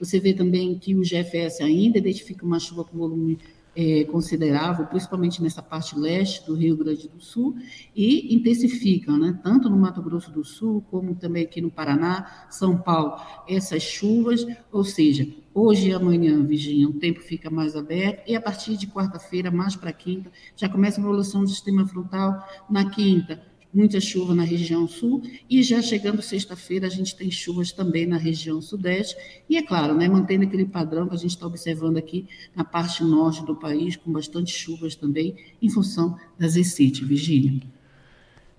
Você 0.01 0.19
vê 0.19 0.33
também 0.33 0.77
que 0.77 0.95
o 0.97 1.03
GFS 1.03 1.61
ainda 1.61 1.99
identifica 1.99 2.45
uma 2.45 2.59
chuva 2.59 2.83
com 2.83 2.99
volume 2.99 3.39
é, 3.75 4.05
considerável, 4.05 4.87
principalmente 4.87 5.43
nessa 5.43 5.63
parte 5.63 5.99
leste 5.99 6.47
do 6.47 6.55
Rio 6.55 6.77
Grande 6.77 7.09
do 7.09 7.21
Sul, 7.21 7.57
e 7.95 8.35
intensificam, 8.35 9.19
né, 9.19 9.39
tanto 9.43 9.69
no 9.69 9.77
Mato 9.77 10.03
Grosso 10.03 10.31
do 10.31 10.45
Sul, 10.45 10.85
como 10.91 11.15
também 11.15 11.45
aqui 11.45 11.61
no 11.61 11.71
Paraná, 11.71 12.47
São 12.51 12.77
Paulo, 12.77 13.21
essas 13.49 13.83
chuvas, 13.83 14.47
ou 14.71 14.85
seja, 14.85 15.27
hoje 15.55 15.89
e 15.89 15.95
amanhã, 15.95 16.43
Virginia, 16.45 16.89
o 16.89 16.95
tempo 16.95 17.21
fica 17.21 17.51
mais 17.51 17.77
aberto, 17.77 18.29
e 18.29 18.37
a 18.37 18.41
partir 18.41 18.77
de 18.77 18.87
quarta-feira, 18.87 19.51
mais 19.51 19.77
para 19.77 19.93
quinta, 19.93 20.31
já 20.57 20.69
começa 20.69 21.01
a 21.01 21.03
evolução 21.03 21.43
do 21.43 21.49
sistema 21.49 21.87
frontal, 21.87 22.47
na 22.69 22.91
quinta, 22.91 23.52
muita 23.73 24.01
chuva 24.01 24.35
na 24.35 24.43
região 24.43 24.87
sul, 24.87 25.23
e 25.49 25.63
já 25.63 25.81
chegando 25.81 26.21
sexta-feira, 26.21 26.87
a 26.87 26.91
gente 26.91 27.17
tem 27.17 27.31
chuvas 27.31 27.73
também 27.73 28.07
na 28.07 28.17
região 28.17 28.61
sudeste, 28.61 29.17
e 29.49 29.57
é 29.57 29.63
claro, 29.63 29.95
né, 29.95 30.09
mantendo 30.09 30.45
aquele 30.45 30.65
padrão 30.65 31.09
que 31.09 31.15
a 31.15 31.19
gente 31.19 31.31
está 31.31 31.47
observando 31.47 31.97
aqui 31.97 32.27
na 32.55 32.65
parte 32.65 33.03
norte 33.03 33.45
do 33.45 33.57
país, 33.57 33.97
com 33.97 34.13
bastante 34.13 34.53
chuvas 34.53 34.95
também, 34.95 35.37
em 35.61 35.71
função 35.71 36.17
das 36.39 36.57
ECIT, 36.57 37.05
Virgínia. 37.05 37.61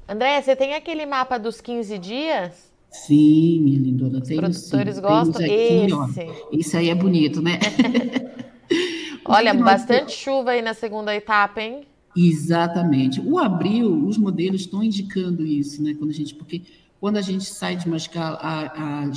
André, 0.08 0.42
você 0.42 0.56
tem 0.56 0.74
aquele 0.74 1.06
mapa 1.06 1.38
dos 1.38 1.62
15 1.62 1.98
dias? 1.98 2.72
Sim, 2.90 3.62
minha 3.62 3.80
lindona, 3.80 4.22
tem. 4.22 4.38
Os 4.38 4.70
produtores 4.70 4.96
sim, 4.96 5.02
gostam? 5.02 5.42
Aqui, 5.44 5.52
Esse. 5.52 6.60
Isso 6.60 6.78
aí 6.78 6.90
é 6.90 6.96
bonito, 6.96 7.42
né? 7.42 7.60
Olha, 9.26 9.54
bastante 9.54 10.12
chuva 10.12 10.52
aí 10.52 10.62
na 10.62 10.74
segunda 10.74 11.16
etapa, 11.16 11.62
hein? 11.62 11.86
Exatamente. 12.16 13.20
O 13.20 13.40
abril, 13.40 14.06
os 14.08 14.18
modelos 14.18 14.62
estão 14.62 14.84
indicando 14.84 15.46
isso, 15.46 15.82
né? 15.82 15.94
Quando 15.94 16.12
a 16.12 16.14
gente, 16.14 16.36
porque 16.36 16.62
quando 17.00 17.18
a 17.18 17.22
gente 17.22 17.46
sai 17.46 17.76
de 17.76 17.88
uma 17.88 17.98
escala, 17.98 18.38
a, 18.38 19.06
a, 19.06 19.12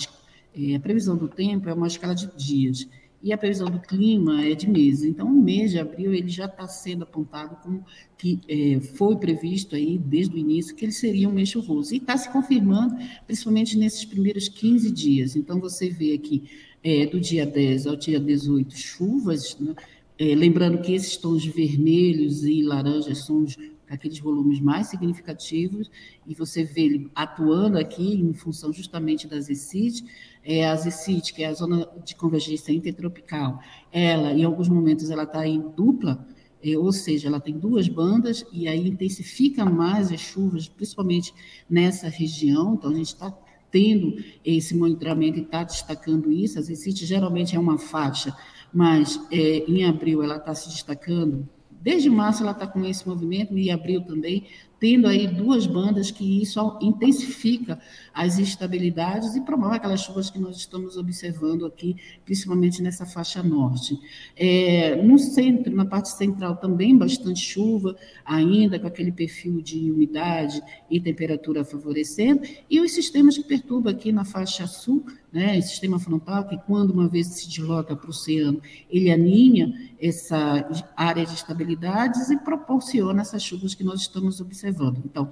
é, 0.55 0.75
a, 0.75 0.81
previsão 0.81 1.17
do 1.17 1.29
tempo 1.29 1.69
é 1.69 1.75
uma 1.75 1.87
escala 1.87 2.15
de 2.15 2.27
dias 2.37 2.89
e 3.23 3.33
a 3.33 3.39
previsão 3.39 3.69
do 3.69 3.81
clima 3.81 4.45
é 4.45 4.55
de 4.55 4.69
meses. 4.69 5.05
Então, 5.05 5.27
o 5.27 5.43
mês 5.43 5.73
de 5.73 5.79
abril 5.79 6.15
ele 6.15 6.29
já 6.29 6.47
está 6.47 6.67
sendo 6.67 7.03
apontado 7.03 7.57
como 7.63 7.85
que 8.17 8.41
é, 8.49 8.81
foi 8.81 9.17
previsto 9.17 9.75
aí 9.75 9.99
desde 9.99 10.35
o 10.35 10.39
início 10.39 10.75
que 10.75 10.85
ele 10.85 10.93
seria 10.93 11.29
um 11.29 11.33
mês 11.33 11.49
chuvoso 11.49 11.95
e 11.95 11.99
está 11.99 12.17
se 12.17 12.31
confirmando, 12.31 12.97
principalmente 13.27 13.77
nesses 13.77 14.05
primeiros 14.05 14.49
15 14.49 14.91
dias. 14.91 15.37
Então, 15.37 15.61
você 15.61 15.91
vê 15.91 16.15
aqui 16.15 16.45
é, 16.83 17.05
do 17.05 17.21
dia 17.21 17.45
10 17.45 17.87
ao 17.87 17.97
dia 17.97 18.21
18 18.21 18.77
chuvas, 18.77 19.57
né? 19.59 19.75
É, 20.19 20.35
lembrando 20.35 20.81
que 20.81 20.95
esses 20.95 21.17
tons 21.19 21.45
vermelhos 21.45 22.43
e 22.43 22.63
laranjas 22.63 23.19
são 23.19 23.43
os, 23.43 23.55
aqueles 23.89 24.19
volumes 24.19 24.61
mais 24.61 24.87
significativos, 24.87 25.91
e 26.27 26.35
você 26.35 26.65
vê 26.65 26.83
ele 26.83 27.11
atuando 27.15 27.79
aqui 27.79 28.15
em 28.15 28.33
função 28.33 28.73
justamente 28.73 29.29
das 29.29 29.51
ECIT. 29.51 30.05
É, 30.43 30.67
a 30.67 30.75
ECIT, 30.75 31.35
que 31.35 31.43
é 31.43 31.49
a 31.49 31.53
zona 31.53 31.87
de 32.03 32.15
convergência 32.15 32.73
intertropical, 32.73 33.61
ela, 33.93 34.33
em 34.33 34.43
alguns 34.43 34.71
momentos, 34.71 35.11
ela 35.11 35.25
está 35.25 35.47
em 35.47 35.61
dupla, 35.61 36.27
é, 36.65 36.79
ou 36.79 36.93
seja, 36.93 37.29
ela 37.29 37.39
tem 37.39 37.59
duas 37.59 37.87
bandas, 37.87 38.43
e 38.51 38.67
aí 38.67 38.89
intensifica 38.89 39.67
mais 39.67 40.11
as 40.11 40.21
chuvas, 40.21 40.67
principalmente 40.67 41.35
nessa 41.69 42.09
região, 42.09 42.75
então 42.75 42.91
a 42.91 42.95
gente 42.95 43.09
está 43.09 43.31
tendo 43.71 44.17
esse 44.43 44.75
monitoramento 44.75 45.39
e 45.39 45.43
está 45.43 45.63
destacando 45.63 46.33
isso. 46.33 46.59
As 46.59 46.71
ECIT 46.71 47.05
geralmente 47.05 47.55
é 47.55 47.59
uma 47.59 47.77
faixa 47.77 48.35
mas 48.77 49.19
é, 49.33 49.65
em 49.67 49.87
abril 49.87 50.23
ela 50.23 50.37
está 50.37 50.55
se 50.55 50.69
destacando. 50.69 51.49
Desde 51.81 52.11
março 52.11 52.43
ela 52.43 52.53
está 52.53 52.67
com 52.67 52.85
esse 52.85 53.09
movimento 53.09 53.57
e 53.57 53.71
abril 53.71 54.03
também, 54.03 54.45
tendo 54.79 55.07
aí 55.07 55.27
duas 55.27 55.67
bandas 55.67 56.11
que 56.11 56.43
isso 56.43 56.79
intensifica 56.83 57.81
as 58.13 58.39
instabilidades 58.39 59.35
e 59.35 59.41
promove 59.41 59.77
aquelas 59.77 60.03
chuvas 60.03 60.29
que 60.29 60.39
nós 60.39 60.57
estamos 60.57 60.99
observando 60.99 61.65
aqui, 61.65 61.97
principalmente 62.25 62.83
nessa 62.83 63.07
faixa 63.07 63.43
norte. 63.43 63.99
É, 64.37 65.01
no 65.03 65.19
centro, 65.19 65.75
na 65.75 65.87
parte 65.87 66.11
central, 66.11 66.57
também 66.57 66.95
bastante 66.99 67.41
chuva, 67.41 67.97
ainda 68.25 68.79
com 68.79 68.87
aquele 68.87 69.13
perfil 69.13 69.63
de 69.63 69.91
umidade 69.91 70.61
e 70.91 71.01
temperatura 71.01 71.65
favorecendo, 71.65 72.43
e 72.69 72.79
os 72.79 72.93
sistemas 72.93 73.39
que 73.39 73.45
perturbam 73.45 73.91
aqui 73.91 74.13
na 74.13 74.25
faixa 74.25 74.67
sul, 74.67 75.07
né, 75.37 75.61
sistema 75.61 75.99
frontal, 75.99 76.49
que 76.49 76.57
quando 76.57 76.93
uma 76.93 77.07
vez 77.07 77.27
se 77.27 77.47
desloca 77.47 77.95
para 77.95 78.07
o 78.07 78.09
oceano, 78.09 78.59
ele 78.89 79.11
aninha 79.11 79.71
essa 80.01 80.67
área 80.97 81.27
de 81.27 81.35
estabilidades 81.35 82.31
e 82.31 82.39
proporciona 82.39 83.21
essas 83.21 83.43
chuvas 83.43 83.75
que 83.75 83.85
nós 83.85 84.01
estamos 84.01 84.41
observando. 84.41 85.03
Então, 85.05 85.31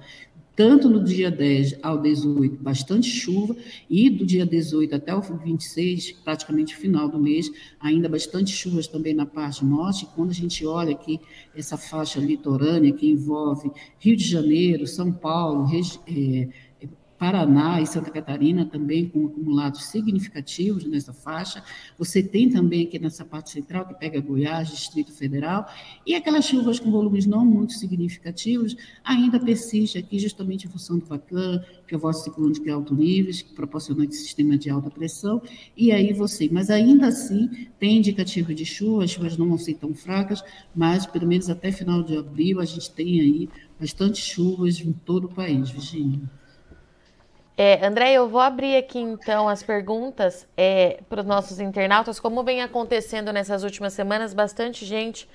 tanto 0.55 0.89
no 0.89 1.03
dia 1.03 1.29
10 1.29 1.79
ao 1.83 1.99
18, 1.99 2.63
bastante 2.63 3.09
chuva, 3.09 3.55
e 3.89 4.09
do 4.09 4.25
dia 4.25 4.45
18 4.45 4.95
até 4.95 5.13
o 5.13 5.21
26, 5.21 6.13
praticamente 6.23 6.75
final 6.75 7.09
do 7.09 7.19
mês, 7.19 7.51
ainda 7.79 8.07
bastante 8.07 8.51
chuvas 8.51 8.87
também 8.87 9.13
na 9.13 9.25
parte 9.25 9.65
norte. 9.65 10.07
Quando 10.15 10.29
a 10.29 10.33
gente 10.33 10.65
olha 10.65 10.93
aqui 10.93 11.19
essa 11.53 11.75
faixa 11.75 12.19
litorânea 12.19 12.93
que 12.93 13.09
envolve 13.09 13.69
Rio 13.99 14.15
de 14.15 14.23
Janeiro, 14.23 14.87
São 14.87 15.11
Paulo, 15.11 15.67
é, 16.07 16.47
Paraná 17.17 17.81
e 17.81 17.87
Santa 17.87 18.11
Catarina 18.11 18.65
também 18.65 19.07
com 19.07 19.25
acumulados 19.27 19.85
significativos 19.85 20.85
nessa 20.85 21.13
faixa. 21.13 21.63
Você 21.97 22.21
tem 22.21 22.49
também 22.49 22.85
aqui 22.85 22.99
nessa 22.99 23.23
parte 23.23 23.51
central, 23.51 23.87
que 23.87 23.93
pega 23.93 24.19
Goiás, 24.19 24.69
Distrito 24.69 25.13
Federal, 25.13 25.65
e 26.05 26.13
aquelas 26.13 26.45
chuvas 26.45 26.79
com 26.79 26.91
volumes 26.91 27.25
não 27.25 27.45
muito 27.45 27.73
significativos 27.73 28.75
ainda 29.03 29.39
persiste 29.39 29.97
aqui 29.97 30.19
justamente 30.19 30.67
em 30.67 30.69
função 30.69 30.99
do 30.99 31.05
VACAN, 31.05 31.63
que 31.87 31.93
é 31.93 31.97
o 31.97 31.99
vosso 31.99 32.23
ciclone 32.23 32.53
de 32.53 32.69
alto 32.69 32.93
níveis, 32.93 33.41
que 33.41 33.53
proporciona 33.53 34.05
esse 34.05 34.23
sistema 34.23 34.57
de 34.57 34.69
alta 34.69 34.89
pressão, 34.89 35.41
e 35.75 35.91
aí 35.91 36.13
você, 36.13 36.49
mas 36.51 36.69
ainda 36.69 37.07
assim 37.07 37.67
tem 37.79 37.97
indicativo 37.97 38.53
de 38.53 38.65
chuva, 38.65 39.03
as 39.03 39.11
chuvas 39.11 39.37
não 39.37 39.47
vão 39.47 39.57
ser 39.57 39.75
tão 39.75 39.93
fracas, 39.93 40.43
mas 40.75 41.05
pelo 41.05 41.27
menos 41.27 41.49
até 41.49 41.71
final 41.71 42.03
de 42.03 42.17
abril 42.17 42.59
a 42.59 42.65
gente 42.65 42.91
tem 42.91 43.21
aí 43.21 43.49
bastante 43.79 44.19
chuvas 44.19 44.79
em 44.79 44.91
todo 44.91 45.25
o 45.25 45.33
país, 45.33 45.69
Virginia. 45.69 46.21
É, 47.57 47.85
André, 47.85 48.11
eu 48.13 48.27
vou 48.27 48.41
abrir 48.41 48.75
aqui 48.75 48.99
então 48.99 49.47
as 49.47 49.63
perguntas 49.63 50.45
é, 50.57 50.99
para 51.07 51.21
os 51.21 51.25
nossos 51.25 51.59
internautas. 51.59 52.19
Como 52.19 52.43
vem 52.43 52.61
acontecendo 52.61 53.31
nessas 53.31 53.63
últimas 53.63 53.93
semanas, 53.93 54.33
bastante 54.33 54.85
gente 54.85 55.27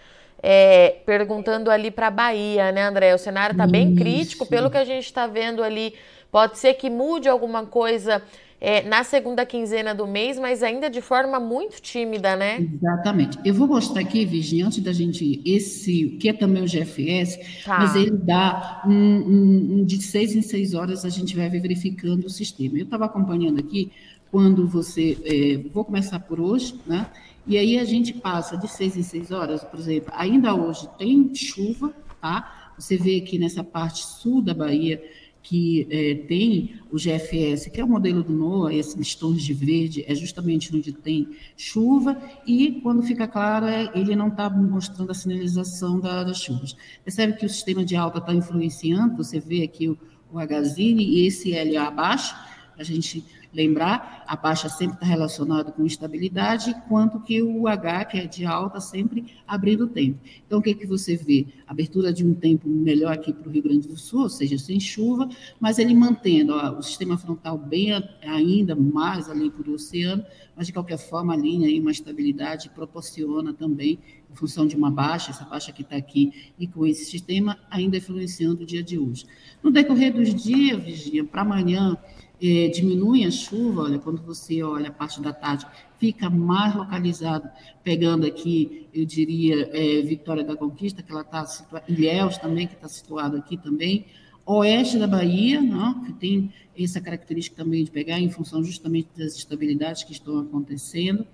é, 0.42 0.96
perguntando 1.06 1.70
ali 1.70 1.90
para 1.90 2.08
a 2.08 2.10
Bahia, 2.10 2.72
né, 2.72 2.82
André? 2.82 3.14
O 3.14 3.18
cenário 3.18 3.52
está 3.52 3.66
bem 3.66 3.94
crítico, 3.94 4.44
pelo 4.46 4.70
que 4.70 4.76
a 4.76 4.84
gente 4.84 5.06
está 5.06 5.26
vendo 5.26 5.62
ali. 5.62 5.94
Pode 6.30 6.58
ser 6.58 6.74
que 6.74 6.90
mude 6.90 7.28
alguma 7.28 7.64
coisa 7.64 8.22
é, 8.60 8.82
na 8.82 9.02
segunda 9.02 9.46
quinzena 9.46 9.94
do 9.94 10.06
mês, 10.06 10.38
mas 10.38 10.62
ainda 10.62 10.90
de 10.90 11.00
forma 11.00 11.40
muito 11.40 11.80
tímida, 11.80 12.36
né? 12.36 12.68
Exatamente. 12.74 13.38
Eu 13.44 13.54
vou 13.54 13.66
mostrar 13.66 14.02
aqui, 14.02 14.26
Virginia, 14.26 14.66
antes 14.66 14.80
da 14.80 14.92
gente, 14.92 15.40
esse, 15.46 16.18
que 16.20 16.28
é 16.28 16.32
também 16.32 16.62
o 16.62 16.66
GFS, 16.66 17.38
tá. 17.64 17.78
mas 17.78 17.96
ele 17.96 18.10
dá 18.10 18.82
um, 18.86 18.92
um, 18.92 19.74
um, 19.78 19.84
de 19.84 20.02
seis 20.02 20.36
em 20.36 20.42
seis 20.42 20.74
horas, 20.74 21.04
a 21.04 21.08
gente 21.08 21.34
vai 21.34 21.48
verificando 21.48 22.26
o 22.26 22.30
sistema. 22.30 22.76
Eu 22.76 22.84
estava 22.84 23.06
acompanhando 23.06 23.58
aqui, 23.58 23.90
quando 24.30 24.68
você, 24.68 25.16
é, 25.24 25.68
vou 25.70 25.84
começar 25.84 26.20
por 26.20 26.38
hoje, 26.38 26.78
né? 26.86 27.06
E 27.46 27.56
aí 27.56 27.78
a 27.78 27.84
gente 27.84 28.12
passa 28.12 28.56
de 28.56 28.68
seis 28.68 28.96
em 28.96 29.02
seis 29.02 29.30
horas, 29.30 29.64
por 29.64 29.80
exemplo, 29.80 30.12
ainda 30.14 30.54
hoje 30.54 30.88
tem 30.98 31.34
chuva, 31.34 31.92
tá? 32.20 32.72
Você 32.78 32.96
vê 32.96 33.16
aqui 33.16 33.38
nessa 33.38 33.64
parte 33.64 34.04
sul 34.04 34.40
da 34.40 34.54
Bahia, 34.54 35.02
que 35.42 35.86
é, 35.90 36.14
tem 36.26 36.74
o 36.90 36.96
GFS, 36.96 37.70
que 37.70 37.80
é 37.80 37.84
o 37.84 37.88
modelo 37.88 38.22
do 38.22 38.32
NOAA, 38.32 38.74
esses 38.74 39.14
tons 39.14 39.42
de 39.42 39.54
verde, 39.54 40.04
é 40.06 40.14
justamente 40.14 40.74
onde 40.74 40.92
tem 40.92 41.28
chuva, 41.56 42.20
e 42.46 42.80
quando 42.82 43.02
fica 43.02 43.26
claro, 43.26 43.66
é, 43.66 43.90
ele 43.94 44.14
não 44.14 44.28
está 44.28 44.50
mostrando 44.50 45.10
a 45.10 45.14
sinalização 45.14 45.98
da, 45.98 46.24
das 46.24 46.42
chuvas. 46.42 46.76
Percebe 47.04 47.34
que 47.34 47.46
o 47.46 47.48
sistema 47.48 47.84
de 47.84 47.96
alta 47.96 48.18
está 48.18 48.34
influenciando, 48.34 49.16
você 49.16 49.40
vê 49.40 49.62
aqui 49.62 49.88
o, 49.88 49.98
o 50.30 50.38
Hzine 50.38 51.04
e 51.04 51.26
esse 51.26 51.52
L 51.54 51.76
abaixo, 51.76 52.34
a 52.78 52.82
gente 52.82 53.24
lembrar, 53.52 54.24
a 54.26 54.36
baixa 54.36 54.68
sempre 54.68 54.94
está 54.94 55.06
relacionada 55.06 55.72
com 55.72 55.84
estabilidade, 55.84 56.70
enquanto 56.70 57.20
que 57.20 57.42
o 57.42 57.66
H, 57.66 58.04
que 58.06 58.18
é 58.18 58.26
de 58.26 58.44
alta, 58.44 58.80
sempre 58.80 59.26
abrindo 59.46 59.84
o 59.84 59.88
tempo. 59.88 60.18
Então, 60.46 60.60
o 60.60 60.62
que, 60.62 60.74
que 60.74 60.86
você 60.86 61.16
vê? 61.16 61.46
Abertura 61.66 62.12
de 62.12 62.24
um 62.24 62.34
tempo 62.34 62.68
melhor 62.68 63.12
aqui 63.12 63.32
para 63.32 63.48
o 63.48 63.52
Rio 63.52 63.62
Grande 63.62 63.88
do 63.88 63.96
Sul, 63.96 64.22
ou 64.22 64.28
seja, 64.28 64.58
sem 64.58 64.78
chuva, 64.78 65.28
mas 65.58 65.78
ele 65.78 65.94
mantendo 65.94 66.54
ó, 66.54 66.78
o 66.78 66.82
sistema 66.82 67.18
frontal 67.18 67.58
bem 67.58 67.90
ainda 68.22 68.74
mais 68.74 69.28
ali 69.28 69.50
para 69.50 69.70
o 69.70 69.74
oceano, 69.74 70.24
mas 70.56 70.66
de 70.66 70.72
qualquer 70.72 70.98
forma 70.98 71.32
a 71.32 71.36
linha 71.36 71.66
aí 71.68 71.80
uma 71.80 71.90
estabilidade 71.90 72.70
proporciona 72.70 73.52
também 73.52 73.98
em 74.30 74.34
função 74.34 74.66
de 74.66 74.76
uma 74.76 74.90
baixa, 74.90 75.30
essa 75.30 75.44
baixa 75.44 75.72
que 75.72 75.82
está 75.82 75.96
aqui, 75.96 76.52
e 76.58 76.66
com 76.66 76.86
esse 76.86 77.04
sistema 77.06 77.58
ainda 77.70 77.96
influenciando 77.96 78.62
o 78.62 78.66
dia 78.66 78.82
de 78.82 78.98
hoje. 78.98 79.26
No 79.62 79.70
decorrer 79.70 80.12
dos 80.12 80.34
dias, 80.34 80.82
Vigia, 80.82 81.24
para 81.24 81.42
amanhã, 81.42 81.96
é, 82.42 82.68
diminui 82.68 83.24
a 83.24 83.30
chuva, 83.30 83.82
olha, 83.82 83.98
quando 83.98 84.22
você 84.22 84.62
olha 84.62 84.88
a 84.88 84.92
parte 84.92 85.20
da 85.20 85.32
tarde, 85.32 85.66
fica 85.98 86.30
mais 86.30 86.74
localizado, 86.74 87.48
pegando 87.84 88.26
aqui, 88.26 88.88
eu 88.94 89.04
diria, 89.04 89.68
é, 89.72 90.00
Vitória 90.02 90.42
da 90.42 90.56
Conquista, 90.56 91.02
que 91.02 91.12
ela 91.12 91.20
está 91.20 91.44
situada, 91.44 91.84
Ilhéus 91.88 92.38
também, 92.38 92.66
que 92.66 92.74
está 92.74 92.88
situado 92.88 93.36
aqui 93.36 93.56
também, 93.56 94.06
oeste 94.46 94.98
da 94.98 95.06
Bahia, 95.06 95.60
não, 95.60 96.02
que 96.02 96.12
tem 96.14 96.52
essa 96.76 97.00
característica 97.00 97.62
também 97.62 97.84
de 97.84 97.90
pegar 97.90 98.18
em 98.18 98.30
função 98.30 98.64
justamente 98.64 99.08
das 99.16 99.36
estabilidades 99.36 100.02
que 100.02 100.12
estão 100.12 100.38
acontecendo, 100.38 101.26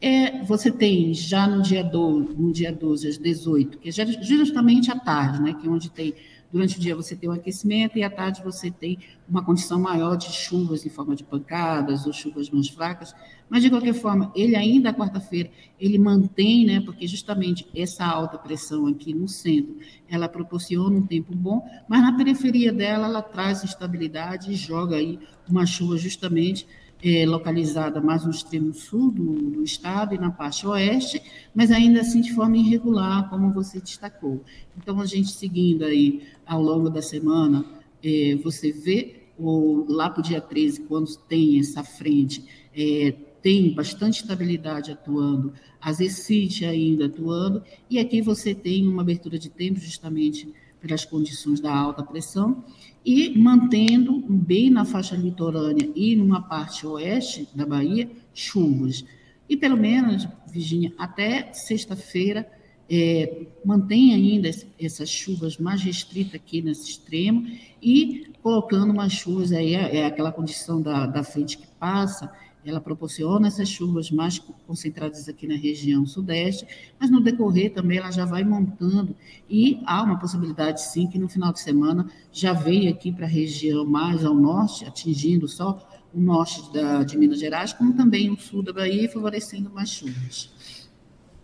é, 0.00 0.42
você 0.44 0.70
tem 0.70 1.12
já 1.14 1.46
no 1.48 1.62
dia, 1.62 1.82
12, 1.82 2.34
no 2.34 2.52
dia 2.52 2.70
12 2.70 3.08
às 3.08 3.18
18, 3.18 3.78
que 3.78 3.88
é 3.88 3.92
justamente 4.22 4.90
à 4.90 4.98
tarde, 4.98 5.42
né, 5.42 5.54
que 5.54 5.66
é 5.66 5.70
onde 5.70 5.90
tem, 5.90 6.14
durante 6.52 6.76
o 6.76 6.80
dia 6.80 6.94
você 6.94 7.16
tem 7.16 7.28
o 7.28 7.32
aquecimento 7.32 7.98
e 7.98 8.02
à 8.02 8.10
tarde 8.10 8.42
você 8.42 8.70
tem 8.70 8.98
uma 9.28 9.44
condição 9.44 9.80
maior 9.80 10.16
de 10.16 10.32
chuvas 10.32 10.86
em 10.86 10.88
forma 10.88 11.14
de 11.14 11.24
pancadas 11.24 12.06
ou 12.06 12.12
chuvas 12.12 12.48
mais 12.50 12.68
fracas, 12.68 13.14
mas 13.48 13.62
de 13.62 13.70
qualquer 13.70 13.94
forma, 13.94 14.32
ele 14.34 14.56
ainda, 14.56 14.92
quarta-feira, 14.92 15.50
ele 15.78 15.98
mantém, 15.98 16.66
né, 16.66 16.80
porque 16.80 17.06
justamente 17.06 17.66
essa 17.74 18.04
alta 18.04 18.38
pressão 18.38 18.86
aqui 18.86 19.14
no 19.14 19.28
centro, 19.28 19.76
ela 20.08 20.28
proporciona 20.28 20.96
um 20.96 21.06
tempo 21.06 21.34
bom, 21.34 21.64
mas 21.88 22.02
na 22.02 22.16
periferia 22.16 22.72
dela, 22.72 23.06
ela 23.06 23.22
traz 23.22 23.62
instabilidade 23.62 24.52
e 24.52 24.56
joga 24.56 24.96
aí 24.96 25.18
uma 25.48 25.64
chuva 25.64 25.96
justamente 25.96 26.66
é, 27.02 27.26
localizada 27.26 28.00
mais 28.00 28.24
no 28.24 28.30
extremo 28.30 28.72
sul 28.72 29.10
do, 29.10 29.50
do, 29.50 29.62
estado 29.62 30.14
e 30.14 30.18
na 30.18 30.30
parte 30.30 30.66
oeste, 30.66 31.20
mas 31.54 31.70
ainda 31.70 32.00
assim 32.00 32.20
de 32.20 32.32
forma 32.32 32.56
irregular, 32.56 33.28
como 33.28 33.52
você 33.52 33.80
destacou. 33.80 34.42
Então, 34.76 35.00
a 35.00 35.06
gente 35.06 35.30
seguindo 35.30 35.84
aí 35.84 36.22
ao 36.46 36.62
longo 36.62 36.88
da 36.88 37.02
semana, 37.02 37.64
é, 38.02 38.36
você 38.42 38.72
vê 38.72 39.26
o, 39.38 39.84
lá 39.88 40.08
para 40.08 40.20
o 40.20 40.22
dia 40.22 40.40
13, 40.40 40.82
quando 40.82 41.14
tem 41.28 41.58
essa 41.58 41.84
frente, 41.84 42.44
é, 42.74 43.14
tem 43.42 43.72
bastante 43.74 44.22
estabilidade 44.22 44.90
atuando, 44.90 45.52
as 45.80 46.00
ECIT 46.00 46.64
ainda 46.64 47.06
atuando, 47.06 47.62
e 47.88 47.98
aqui 47.98 48.20
você 48.20 48.54
tem 48.54 48.88
uma 48.88 49.02
abertura 49.02 49.38
de 49.38 49.50
tempo 49.50 49.78
justamente 49.78 50.52
pelas 50.86 51.04
condições 51.04 51.60
da 51.60 51.74
alta 51.74 52.02
pressão, 52.02 52.64
e 53.04 53.36
mantendo 53.36 54.24
bem 54.28 54.70
na 54.70 54.84
faixa 54.84 55.16
litorânea 55.16 55.90
e 55.94 56.14
numa 56.16 56.40
parte 56.40 56.86
oeste 56.86 57.48
da 57.54 57.66
Bahia, 57.66 58.08
chuvas. 58.32 59.04
E 59.48 59.56
pelo 59.56 59.76
menos, 59.76 60.26
Virginia, 60.50 60.92
até 60.96 61.52
sexta-feira, 61.52 62.48
é, 62.88 63.46
mantém 63.64 64.14
ainda 64.14 64.48
essas 64.80 65.08
chuvas 65.08 65.58
mais 65.58 65.82
restritas 65.82 66.34
aqui 66.34 66.62
nesse 66.62 66.90
extremo 66.90 67.46
e 67.82 68.26
colocando 68.42 68.92
umas 68.92 69.12
chuvas 69.12 69.50
aí, 69.50 69.74
é, 69.74 69.96
é 69.96 70.06
aquela 70.06 70.30
condição 70.30 70.80
da, 70.80 71.06
da 71.06 71.24
frente 71.24 71.58
que 71.58 71.66
passa, 71.80 72.32
ela 72.66 72.80
proporciona 72.80 73.46
essas 73.48 73.68
chuvas 73.68 74.10
mais 74.10 74.38
concentradas 74.66 75.28
aqui 75.28 75.46
na 75.46 75.56
região 75.56 76.04
sudeste, 76.04 76.66
mas 76.98 77.10
no 77.10 77.20
decorrer 77.20 77.72
também 77.72 77.98
ela 77.98 78.10
já 78.10 78.24
vai 78.24 78.44
montando 78.44 79.14
e 79.48 79.80
há 79.86 80.02
uma 80.02 80.18
possibilidade 80.18 80.82
sim 80.82 81.06
que 81.06 81.18
no 81.18 81.28
final 81.28 81.52
de 81.52 81.60
semana 81.60 82.08
já 82.32 82.52
veio 82.52 82.90
aqui 82.90 83.12
para 83.12 83.26
a 83.26 83.28
região 83.28 83.84
mais 83.84 84.24
ao 84.24 84.34
norte, 84.34 84.84
atingindo 84.84 85.46
só 85.46 85.78
o 86.12 86.20
norte 86.20 86.72
da, 86.72 87.04
de 87.04 87.16
Minas 87.18 87.38
Gerais, 87.38 87.72
como 87.72 87.94
também 87.94 88.30
o 88.30 88.38
sul 88.38 88.62
da 88.62 88.72
Bahia, 88.72 89.08
favorecendo 89.08 89.70
mais 89.70 89.90
chuvas. 89.90 90.88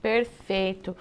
Perfeito. 0.00 0.96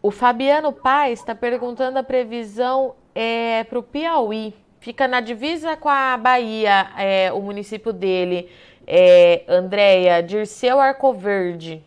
O 0.00 0.10
Fabiano 0.10 0.72
Paz 0.72 1.18
está 1.20 1.34
perguntando 1.34 1.98
a 1.98 2.02
previsão 2.02 2.94
é, 3.14 3.64
para 3.64 3.78
o 3.78 3.82
Piauí. 3.82 4.54
Fica 4.78 5.08
na 5.08 5.20
divisa 5.20 5.76
com 5.76 5.88
a 5.88 6.16
Bahia, 6.16 6.92
é, 6.96 7.32
o 7.32 7.40
município 7.42 7.92
dele. 7.92 8.48
É, 8.90 9.44
Andréia, 9.46 10.22
Dirceu 10.22 10.80
Arcoverde. 10.80 11.82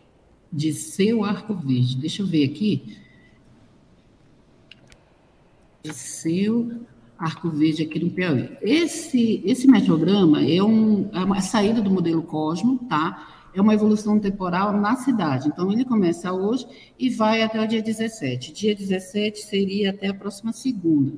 Dirceu 0.52 1.24
Arcoverde. 1.24 1.96
Deixa 1.96 2.22
eu 2.22 2.26
ver 2.26 2.44
aqui. 2.44 2.96
Dirceu 5.82 6.70
Arcoverde 7.18 7.82
aqui 7.82 7.98
no 7.98 8.08
Piauí. 8.08 8.56
Esse, 8.62 9.42
esse 9.44 9.66
meteograma 9.66 10.48
é, 10.48 10.62
um, 10.62 11.10
é 11.12 11.24
uma 11.24 11.40
saída 11.40 11.82
do 11.82 11.90
modelo 11.90 12.22
Cosmo, 12.22 12.78
tá? 12.88 13.50
É 13.52 13.60
uma 13.60 13.74
evolução 13.74 14.20
temporal 14.20 14.72
na 14.72 14.94
cidade. 14.94 15.48
Então, 15.48 15.72
ele 15.72 15.84
começa 15.84 16.32
hoje 16.32 16.68
e 16.96 17.10
vai 17.10 17.42
até 17.42 17.60
o 17.60 17.66
dia 17.66 17.82
17. 17.82 18.52
Dia 18.52 18.76
17 18.76 19.40
seria 19.40 19.90
até 19.90 20.06
a 20.06 20.14
próxima 20.14 20.52
segunda. 20.52 21.16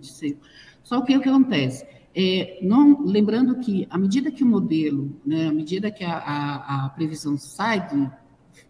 Só 0.85 1.01
que 1.01 1.17
o 1.17 1.21
que 1.21 1.29
acontece? 1.29 1.85
É, 2.15 2.61
não, 2.63 3.03
lembrando 3.05 3.59
que, 3.59 3.89
à 3.91 3.99
medida 3.99 4.31
que 4.31 4.45
o 4.45 4.47
modelo, 4.47 5.17
né, 5.27 5.49
à 5.49 5.53
medida 5.53 5.91
que 5.91 6.05
a, 6.05 6.17
a, 6.17 6.85
a 6.85 6.89
previsão 6.91 7.37
sai, 7.37 7.89
de, 7.89 8.11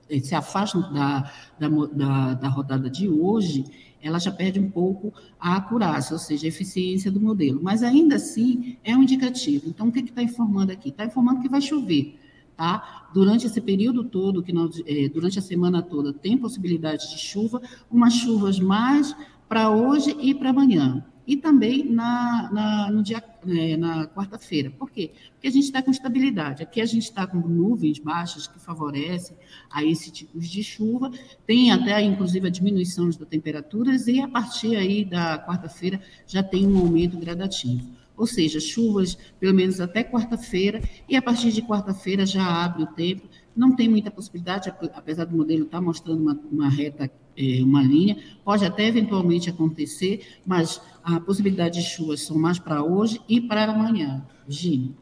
eh, 0.08 0.20
se 0.20 0.34
afasta 0.34 0.80
da, 0.80 1.30
da, 1.58 1.68
da, 1.68 2.34
da, 2.34 2.48
rodada 2.48 2.88
de 2.88 3.06
hoje, 3.06 3.64
ela 4.00 4.18
já 4.18 4.30
perde 4.30 4.58
um 4.58 4.70
pouco 4.70 5.12
a 5.38 5.56
acurácia, 5.56 6.14
ou 6.14 6.18
seja, 6.18 6.46
a 6.46 6.48
eficiência 6.48 7.10
do 7.10 7.20
modelo. 7.20 7.60
Mas 7.62 7.82
ainda 7.82 8.16
assim 8.16 8.78
é 8.82 8.96
um 8.96 9.02
indicativo. 9.02 9.68
Então, 9.68 9.88
o 9.88 9.92
que 9.92 10.00
está 10.00 10.22
informando 10.22 10.72
aqui? 10.72 10.88
Está 10.88 11.04
informando 11.04 11.42
que 11.42 11.48
vai 11.48 11.60
chover. 11.60 12.18
Tá? 12.56 13.08
Durante 13.12 13.46
esse 13.46 13.60
período 13.60 14.04
todo, 14.04 14.42
que 14.42 14.52
nós, 14.52 14.80
é, 14.86 15.08
durante 15.08 15.38
a 15.38 15.42
semana 15.42 15.82
toda, 15.82 16.14
tem 16.14 16.38
possibilidade 16.38 17.10
de 17.10 17.18
chuva, 17.18 17.60
umas 17.90 18.14
chuvas 18.14 18.58
mais 18.60 19.14
para 19.48 19.70
hoje 19.70 20.16
e 20.20 20.34
para 20.34 20.50
amanhã 20.50 21.04
e 21.26 21.36
também 21.36 21.84
na, 21.84 22.50
na, 22.52 22.90
no 22.90 23.02
dia, 23.02 23.22
é, 23.46 23.76
na 23.76 24.06
quarta-feira. 24.06 24.70
Por 24.70 24.90
quê? 24.90 25.12
Porque 25.32 25.48
a 25.48 25.50
gente 25.50 25.64
está 25.64 25.82
com 25.82 25.90
estabilidade. 25.90 26.62
Aqui 26.62 26.80
a 26.80 26.86
gente 26.86 27.04
está 27.04 27.26
com 27.26 27.38
nuvens 27.38 27.98
baixas 27.98 28.46
que 28.46 28.58
favorecem 28.58 29.36
a 29.70 29.82
esse 29.84 30.10
tipo 30.10 30.38
de 30.38 30.62
chuva. 30.62 31.10
Tem 31.46 31.70
até, 31.70 32.00
inclusive, 32.02 32.46
a 32.46 32.50
diminuição 32.50 33.06
das 33.06 33.16
temperaturas 33.16 34.06
e 34.06 34.20
a 34.20 34.28
partir 34.28 34.76
aí 34.76 35.04
da 35.04 35.38
quarta-feira 35.38 36.00
já 36.26 36.42
tem 36.42 36.66
um 36.66 36.78
aumento 36.78 37.18
gradativo. 37.18 37.90
Ou 38.16 38.26
seja, 38.26 38.60
chuvas 38.60 39.16
pelo 39.40 39.54
menos 39.54 39.80
até 39.80 40.04
quarta-feira 40.04 40.80
e 41.08 41.16
a 41.16 41.22
partir 41.22 41.50
de 41.50 41.62
quarta-feira 41.62 42.24
já 42.24 42.46
abre 42.64 42.84
o 42.84 42.86
tempo. 42.86 43.28
Não 43.56 43.74
tem 43.74 43.88
muita 43.88 44.10
possibilidade, 44.10 44.72
apesar 44.94 45.24
do 45.24 45.36
modelo 45.36 45.64
estar 45.64 45.78
tá 45.78 45.82
mostrando 45.82 46.22
uma, 46.22 46.40
uma 46.50 46.68
reta 46.68 47.10
é, 47.36 47.62
uma 47.62 47.82
linha, 47.82 48.16
pode 48.44 48.64
até 48.64 48.86
eventualmente 48.86 49.50
acontecer, 49.50 50.26
mas 50.46 50.80
a 51.02 51.20
possibilidade 51.20 51.80
de 51.80 51.86
chuvas 51.86 52.20
são 52.20 52.38
mais 52.38 52.58
para 52.58 52.82
hoje 52.82 53.20
e 53.28 53.40
para 53.40 53.64
amanhã. 53.64 54.24
Gini. 54.48 54.94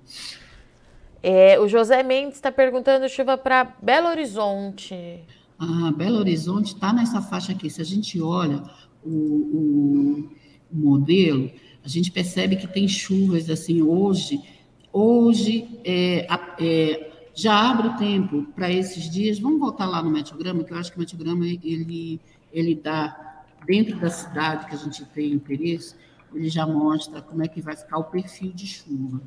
É, 1.22 1.58
o 1.60 1.68
José 1.68 2.02
Mendes 2.02 2.36
está 2.36 2.50
perguntando 2.50 3.08
chuva 3.08 3.38
para 3.38 3.76
Belo 3.80 4.08
Horizonte. 4.08 5.20
Ah, 5.58 5.92
Belo 5.96 6.18
Horizonte 6.18 6.74
está 6.74 6.92
nessa 6.92 7.22
faixa 7.22 7.52
aqui. 7.52 7.70
Se 7.70 7.80
a 7.80 7.84
gente 7.84 8.20
olha 8.20 8.64
o, 9.04 9.10
o, 9.10 10.30
o, 10.72 10.76
modelo, 10.76 11.48
a 11.84 11.88
gente 11.88 12.10
percebe 12.10 12.56
que 12.56 12.66
tem 12.66 12.88
chuvas 12.88 13.48
assim 13.48 13.80
hoje. 13.82 14.42
Hoje 14.92 15.68
é, 15.84 16.26
é 16.58 17.11
já 17.34 17.70
abre 17.70 17.88
o 17.88 17.96
tempo 17.96 18.44
para 18.54 18.70
esses 18.70 19.10
dias. 19.10 19.38
Vamos 19.38 19.60
voltar 19.60 19.86
lá 19.86 20.02
no 20.02 20.10
meteograma, 20.10 20.64
que 20.64 20.72
eu 20.72 20.78
acho 20.78 20.90
que 20.90 20.96
o 20.96 21.00
meteograma 21.00 21.46
ele, 21.46 22.20
ele 22.52 22.74
dá, 22.74 23.44
dentro 23.66 23.98
da 23.98 24.10
cidade 24.10 24.66
que 24.66 24.74
a 24.74 24.78
gente 24.78 25.04
tem 25.06 25.32
interesse, 25.32 25.94
ele 26.34 26.48
já 26.48 26.66
mostra 26.66 27.20
como 27.20 27.42
é 27.42 27.48
que 27.48 27.60
vai 27.60 27.76
ficar 27.76 27.98
o 27.98 28.04
perfil 28.04 28.52
de 28.52 28.66
chuva. 28.66 29.20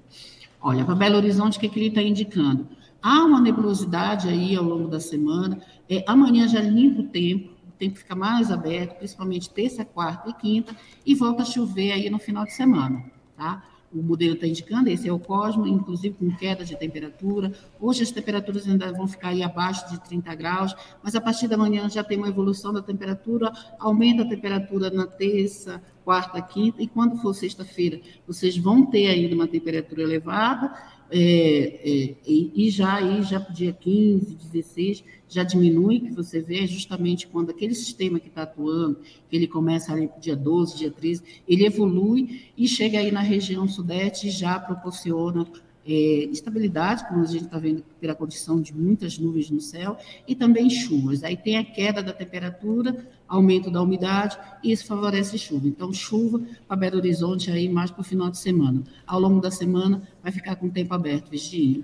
Olha, 0.61 0.83
para 0.83 0.95
Belo 0.95 1.17
Horizonte, 1.17 1.57
o 1.57 1.61
que, 1.61 1.69
que 1.69 1.79
ele 1.79 1.89
está 1.89 2.01
indicando? 2.01 2.67
Há 3.01 3.23
uma 3.23 3.39
nebulosidade 3.39 4.27
aí 4.27 4.55
ao 4.55 4.63
longo 4.63 4.87
da 4.87 4.99
semana. 4.99 5.61
É, 5.87 6.03
amanhã 6.07 6.47
já 6.47 6.59
limpa 6.59 7.01
o 7.01 7.07
tempo, 7.07 7.53
o 7.67 7.71
tempo 7.77 7.99
fica 7.99 8.15
mais 8.15 8.49
aberto, 8.49 8.97
principalmente 8.97 9.49
terça, 9.49 9.85
quarta 9.85 10.29
e 10.29 10.33
quinta, 10.33 10.75
e 11.05 11.13
volta 11.13 11.43
a 11.43 11.45
chover 11.45 11.91
aí 11.91 12.09
no 12.09 12.17
final 12.17 12.45
de 12.45 12.53
semana, 12.53 13.03
tá? 13.37 13.63
O 13.93 14.01
modelo 14.01 14.35
está 14.35 14.45
indicando, 14.45 14.89
esse 14.89 15.07
é 15.07 15.13
o 15.13 15.19
Cosmo, 15.19 15.67
inclusive 15.67 16.15
com 16.15 16.35
queda 16.35 16.65
de 16.65 16.75
temperatura. 16.77 17.51
Hoje 17.79 18.03
as 18.03 18.11
temperaturas 18.11 18.67
ainda 18.67 18.91
vão 18.91 19.07
ficar 19.07 19.29
aí 19.29 19.41
abaixo 19.41 19.89
de 19.89 19.99
30 20.01 20.35
graus, 20.35 20.75
mas 21.01 21.15
a 21.15 21.21
partir 21.21 21.47
da 21.47 21.57
manhã 21.57 21.89
já 21.89 22.03
tem 22.03 22.17
uma 22.17 22.27
evolução 22.27 22.73
da 22.73 22.81
temperatura, 22.81 23.51
aumenta 23.79 24.23
a 24.23 24.27
temperatura 24.27 24.89
na 24.89 25.05
terça, 25.05 25.81
quarta, 26.03 26.41
quinta, 26.41 26.83
e 26.83 26.87
quando 26.87 27.17
for 27.17 27.33
sexta-feira, 27.33 27.99
vocês 28.27 28.57
vão 28.57 28.85
ter 28.85 29.07
ainda 29.07 29.33
uma 29.33 29.47
temperatura 29.47 30.03
elevada, 30.03 30.73
é, 31.11 31.19
é, 31.19 32.15
e, 32.25 32.69
já 32.69 32.95
aí, 32.95 33.21
já 33.23 33.39
dia 33.39 33.71
15, 33.71 34.35
16, 34.35 35.03
já 35.27 35.43
diminui, 35.43 35.99
que 35.99 36.11
você 36.11 36.41
vê 36.41 36.65
justamente 36.65 37.27
quando 37.27 37.51
aquele 37.51 37.75
sistema 37.75 38.19
que 38.19 38.27
está 38.27 38.43
atuando, 38.43 38.99
que 39.29 39.35
ele 39.35 39.47
começa 39.47 39.93
ali 39.93 40.09
dia 40.19 40.35
12, 40.35 40.77
dia 40.77 40.91
13, 40.91 41.23
ele 41.47 41.65
evolui 41.65 42.51
e 42.57 42.67
chega 42.67 42.99
aí 42.99 43.11
na 43.11 43.21
região 43.21 43.67
sudeste 43.67 44.27
e 44.27 44.31
já 44.31 44.59
proporciona 44.59 45.45
é, 45.87 45.91
estabilidade, 46.31 47.07
como 47.07 47.21
a 47.21 47.27
gente 47.27 47.45
está 47.45 47.59
vendo 47.59 47.83
pela 48.01 48.15
condição 48.15 48.59
de 48.59 48.75
muitas 48.75 49.19
nuvens 49.19 49.49
no 49.51 49.61
céu, 49.61 49.97
e 50.27 50.35
também 50.35 50.69
chuvas. 50.69 51.23
Aí 51.23 51.37
tem 51.37 51.57
a 51.57 51.63
queda 51.63 52.01
da 52.01 52.11
temperatura, 52.11 53.07
aumento 53.27 53.71
da 53.71 53.81
umidade, 53.81 54.37
e 54.63 54.71
isso 54.71 54.85
favorece 54.85 55.37
chuva. 55.37 55.67
Então, 55.67 55.91
chuva 55.91 56.41
para 56.67 56.77
Belo 56.77 56.97
Horizonte 56.97 57.51
aí 57.51 57.67
mais 57.67 57.91
para 57.91 58.01
o 58.01 58.03
final 58.03 58.29
de 58.29 58.37
semana. 58.37 58.83
Ao 59.05 59.19
longo 59.19 59.41
da 59.41 59.51
semana 59.51 60.01
vai 60.21 60.31
ficar 60.31 60.55
com 60.55 60.67
o 60.67 60.71
tempo 60.71 60.93
aberto, 60.93 61.29
Virginia. 61.29 61.83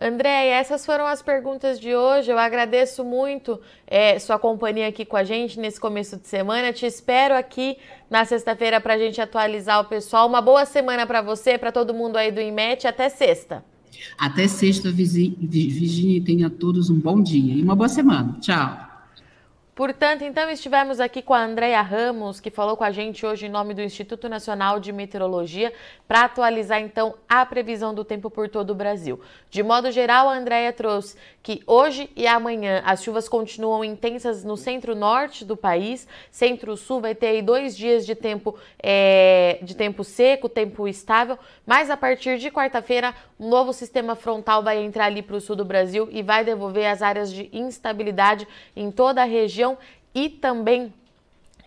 André, 0.00 0.48
essas 0.48 0.84
foram 0.84 1.06
as 1.06 1.22
perguntas 1.22 1.78
de 1.78 1.94
hoje. 1.94 2.30
Eu 2.30 2.38
agradeço 2.38 3.04
muito 3.04 3.60
é, 3.86 4.18
sua 4.18 4.38
companhia 4.38 4.88
aqui 4.88 5.04
com 5.04 5.16
a 5.16 5.22
gente 5.22 5.60
nesse 5.60 5.78
começo 5.78 6.16
de 6.16 6.26
semana. 6.26 6.72
Te 6.72 6.86
espero 6.86 7.36
aqui 7.36 7.76
na 8.10 8.24
sexta-feira 8.24 8.80
para 8.80 8.94
a 8.94 8.98
gente 8.98 9.20
atualizar 9.20 9.80
o 9.80 9.84
pessoal. 9.84 10.26
Uma 10.26 10.40
boa 10.40 10.64
semana 10.64 11.06
para 11.06 11.22
você, 11.22 11.56
para 11.56 11.70
todo 11.70 11.94
mundo 11.94 12.16
aí 12.16 12.32
do 12.32 12.40
IMET. 12.40 12.86
Até 12.86 13.08
sexta. 13.08 13.64
Até 14.18 14.48
sexta, 14.48 14.90
Virginia. 14.90 16.24
Tenha 16.24 16.50
todos 16.50 16.90
um 16.90 16.98
bom 16.98 17.22
dia 17.22 17.54
e 17.54 17.62
uma 17.62 17.76
boa 17.76 17.88
semana. 17.88 18.38
Tchau. 18.40 18.91
Portanto, 19.74 20.22
então 20.22 20.50
estivemos 20.50 21.00
aqui 21.00 21.22
com 21.22 21.32
a 21.32 21.42
Andrea 21.42 21.80
Ramos, 21.80 22.38
que 22.40 22.50
falou 22.50 22.76
com 22.76 22.84
a 22.84 22.90
gente 22.90 23.24
hoje 23.24 23.46
em 23.46 23.48
nome 23.48 23.72
do 23.72 23.80
Instituto 23.80 24.28
Nacional 24.28 24.78
de 24.78 24.92
Meteorologia, 24.92 25.72
para 26.06 26.24
atualizar 26.24 26.78
então 26.78 27.14
a 27.26 27.46
previsão 27.46 27.94
do 27.94 28.04
tempo 28.04 28.28
por 28.28 28.50
todo 28.50 28.68
o 28.68 28.74
Brasil. 28.74 29.18
De 29.48 29.62
modo 29.62 29.90
geral, 29.90 30.28
a 30.28 30.34
Andrea 30.34 30.70
trouxe 30.74 31.16
que 31.42 31.62
hoje 31.66 32.10
e 32.14 32.26
amanhã 32.26 32.82
as 32.84 33.02
chuvas 33.02 33.30
continuam 33.30 33.82
intensas 33.82 34.44
no 34.44 34.58
centro-norte 34.58 35.42
do 35.42 35.56
país, 35.56 36.06
centro-sul 36.30 37.00
vai 37.00 37.14
ter 37.14 37.28
aí 37.28 37.42
dois 37.42 37.74
dias 37.74 38.04
de 38.04 38.14
tempo, 38.14 38.54
é, 38.78 39.58
de 39.62 39.74
tempo 39.74 40.04
seco, 40.04 40.50
tempo 40.50 40.86
estável, 40.86 41.38
mas 41.66 41.88
a 41.88 41.96
partir 41.96 42.38
de 42.38 42.50
quarta-feira 42.50 43.14
um 43.40 43.48
novo 43.48 43.72
sistema 43.72 44.14
frontal 44.14 44.62
vai 44.62 44.84
entrar 44.84 45.06
ali 45.06 45.22
para 45.22 45.36
o 45.36 45.40
sul 45.40 45.56
do 45.56 45.64
Brasil 45.64 46.08
e 46.12 46.22
vai 46.22 46.44
devolver 46.44 46.86
as 46.86 47.00
áreas 47.00 47.32
de 47.32 47.48
instabilidade 47.52 48.46
em 48.76 48.90
toda 48.90 49.22
a 49.22 49.24
região 49.24 49.61
e 50.14 50.28
também 50.28 50.92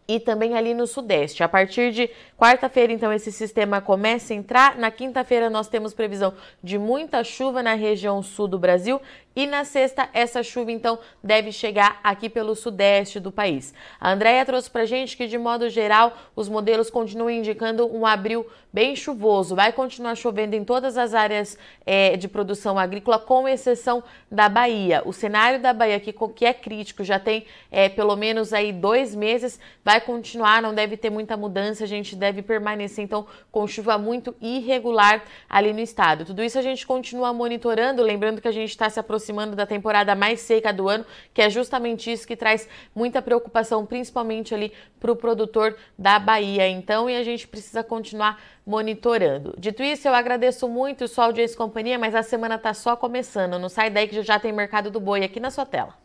e 0.07 0.19
também 0.19 0.55
ali 0.55 0.73
no 0.73 0.85
sudeste. 0.85 1.43
A 1.43 1.49
partir 1.49 1.91
de 1.91 2.09
quarta-feira, 2.37 2.93
então, 2.93 3.11
esse 3.11 3.31
sistema 3.31 3.81
começa 3.81 4.33
a 4.33 4.35
entrar. 4.35 4.77
Na 4.77 4.91
quinta-feira, 4.91 5.49
nós 5.49 5.67
temos 5.67 5.93
previsão 5.93 6.33
de 6.63 6.77
muita 6.77 7.23
chuva 7.23 7.63
na 7.63 7.73
região 7.73 8.21
sul 8.21 8.47
do 8.47 8.59
Brasil 8.59 9.01
e 9.35 9.45
na 9.45 9.65
sexta, 9.65 10.07
essa 10.13 10.41
chuva 10.41 10.71
então 10.71 10.97
deve 11.21 11.51
chegar 11.51 11.99
aqui 12.01 12.29
pelo 12.29 12.55
sudeste 12.55 13.19
do 13.19 13.33
país. 13.33 13.73
A 13.99 14.13
Andrea 14.13 14.45
trouxe 14.45 14.69
para 14.69 14.85
gente 14.85 15.17
que, 15.17 15.27
de 15.27 15.37
modo 15.37 15.69
geral, 15.69 16.15
os 16.33 16.47
modelos 16.47 16.89
continuam 16.89 17.29
indicando 17.29 17.85
um 17.93 18.05
abril 18.05 18.47
bem 18.71 18.95
chuvoso. 18.95 19.53
Vai 19.53 19.73
continuar 19.73 20.15
chovendo 20.15 20.55
em 20.55 20.63
todas 20.63 20.97
as 20.97 21.13
áreas 21.13 21.57
é, 21.85 22.15
de 22.15 22.29
produção 22.29 22.79
agrícola, 22.79 23.19
com 23.19 23.45
exceção 23.45 24.01
da 24.31 24.47
Bahia. 24.47 25.01
O 25.05 25.11
cenário 25.11 25.61
da 25.61 25.73
Bahia, 25.73 25.99
que, 25.99 26.13
que 26.33 26.45
é 26.45 26.53
crítico, 26.53 27.03
já 27.03 27.19
tem 27.19 27.45
é, 27.69 27.89
pelo 27.89 28.15
menos 28.15 28.53
aí 28.53 28.71
dois 28.71 29.13
meses, 29.13 29.59
vai 29.83 29.94
continuar, 29.99 30.62
não 30.62 30.73
deve 30.73 30.97
ter 30.97 31.10
muita 31.10 31.36
mudança. 31.36 31.84
A 31.84 31.88
gente 31.88 32.15
deve 32.15 32.41
permanecer 32.41 33.03
então 33.03 33.25
com 33.51 33.67
chuva 33.67 33.97
muito 33.97 34.36
irregular 34.41 35.23
ali 35.49 35.73
no 35.73 35.79
estado. 35.79 36.25
Tudo 36.25 36.43
isso 36.43 36.58
a 36.58 36.62
gente 36.62 36.86
continua 36.86 37.34
monitorando, 37.34 38.01
lembrando 38.01 38.41
que 38.41 38.47
a 38.47 38.51
gente 38.51 38.69
está 38.69 38.89
se 38.89 38.99
aproximando 38.99 39.55
da 39.55 39.65
temporada 39.65 40.15
mais 40.15 40.39
seca 40.39 40.71
do 40.71 40.88
ano, 40.88 41.05
que 41.34 41.41
é 41.41 41.49
justamente 41.49 42.12
isso 42.12 42.27
que 42.27 42.36
traz 42.36 42.67
muita 42.93 43.21
preocupação, 43.21 43.86
principalmente 43.86 44.53
ali 44.53 44.71
para 44.99 45.12
o 45.12 45.15
produtor 45.15 45.75
da 45.97 46.19
Bahia. 46.19 46.67
Então, 46.67 47.10
e 47.10 47.15
a 47.15 47.23
gente 47.23 47.47
precisa 47.47 47.84
continuar 47.84 48.41
monitorando. 48.65 49.53
Dito 49.58 49.84
isso, 49.84 50.08
eu 50.08 50.13
agradeço 50.13 50.67
muito 50.67 51.08
sua 51.08 51.25
audiência 51.25 51.55
e 51.55 51.58
companhia, 51.58 51.99
mas 51.99 52.15
a 52.15 52.23
semana 52.23 52.55
está 52.55 52.73
só 52.73 52.95
começando. 52.95 53.60
Não 53.60 53.69
sai 53.69 53.89
daí 53.89 54.08
que 54.08 54.21
já 54.21 54.39
tem 54.39 54.51
mercado 54.51 54.89
do 54.89 54.99
boi 54.99 55.23
aqui 55.23 55.39
na 55.39 55.51
sua 55.51 55.65
tela. 55.65 56.04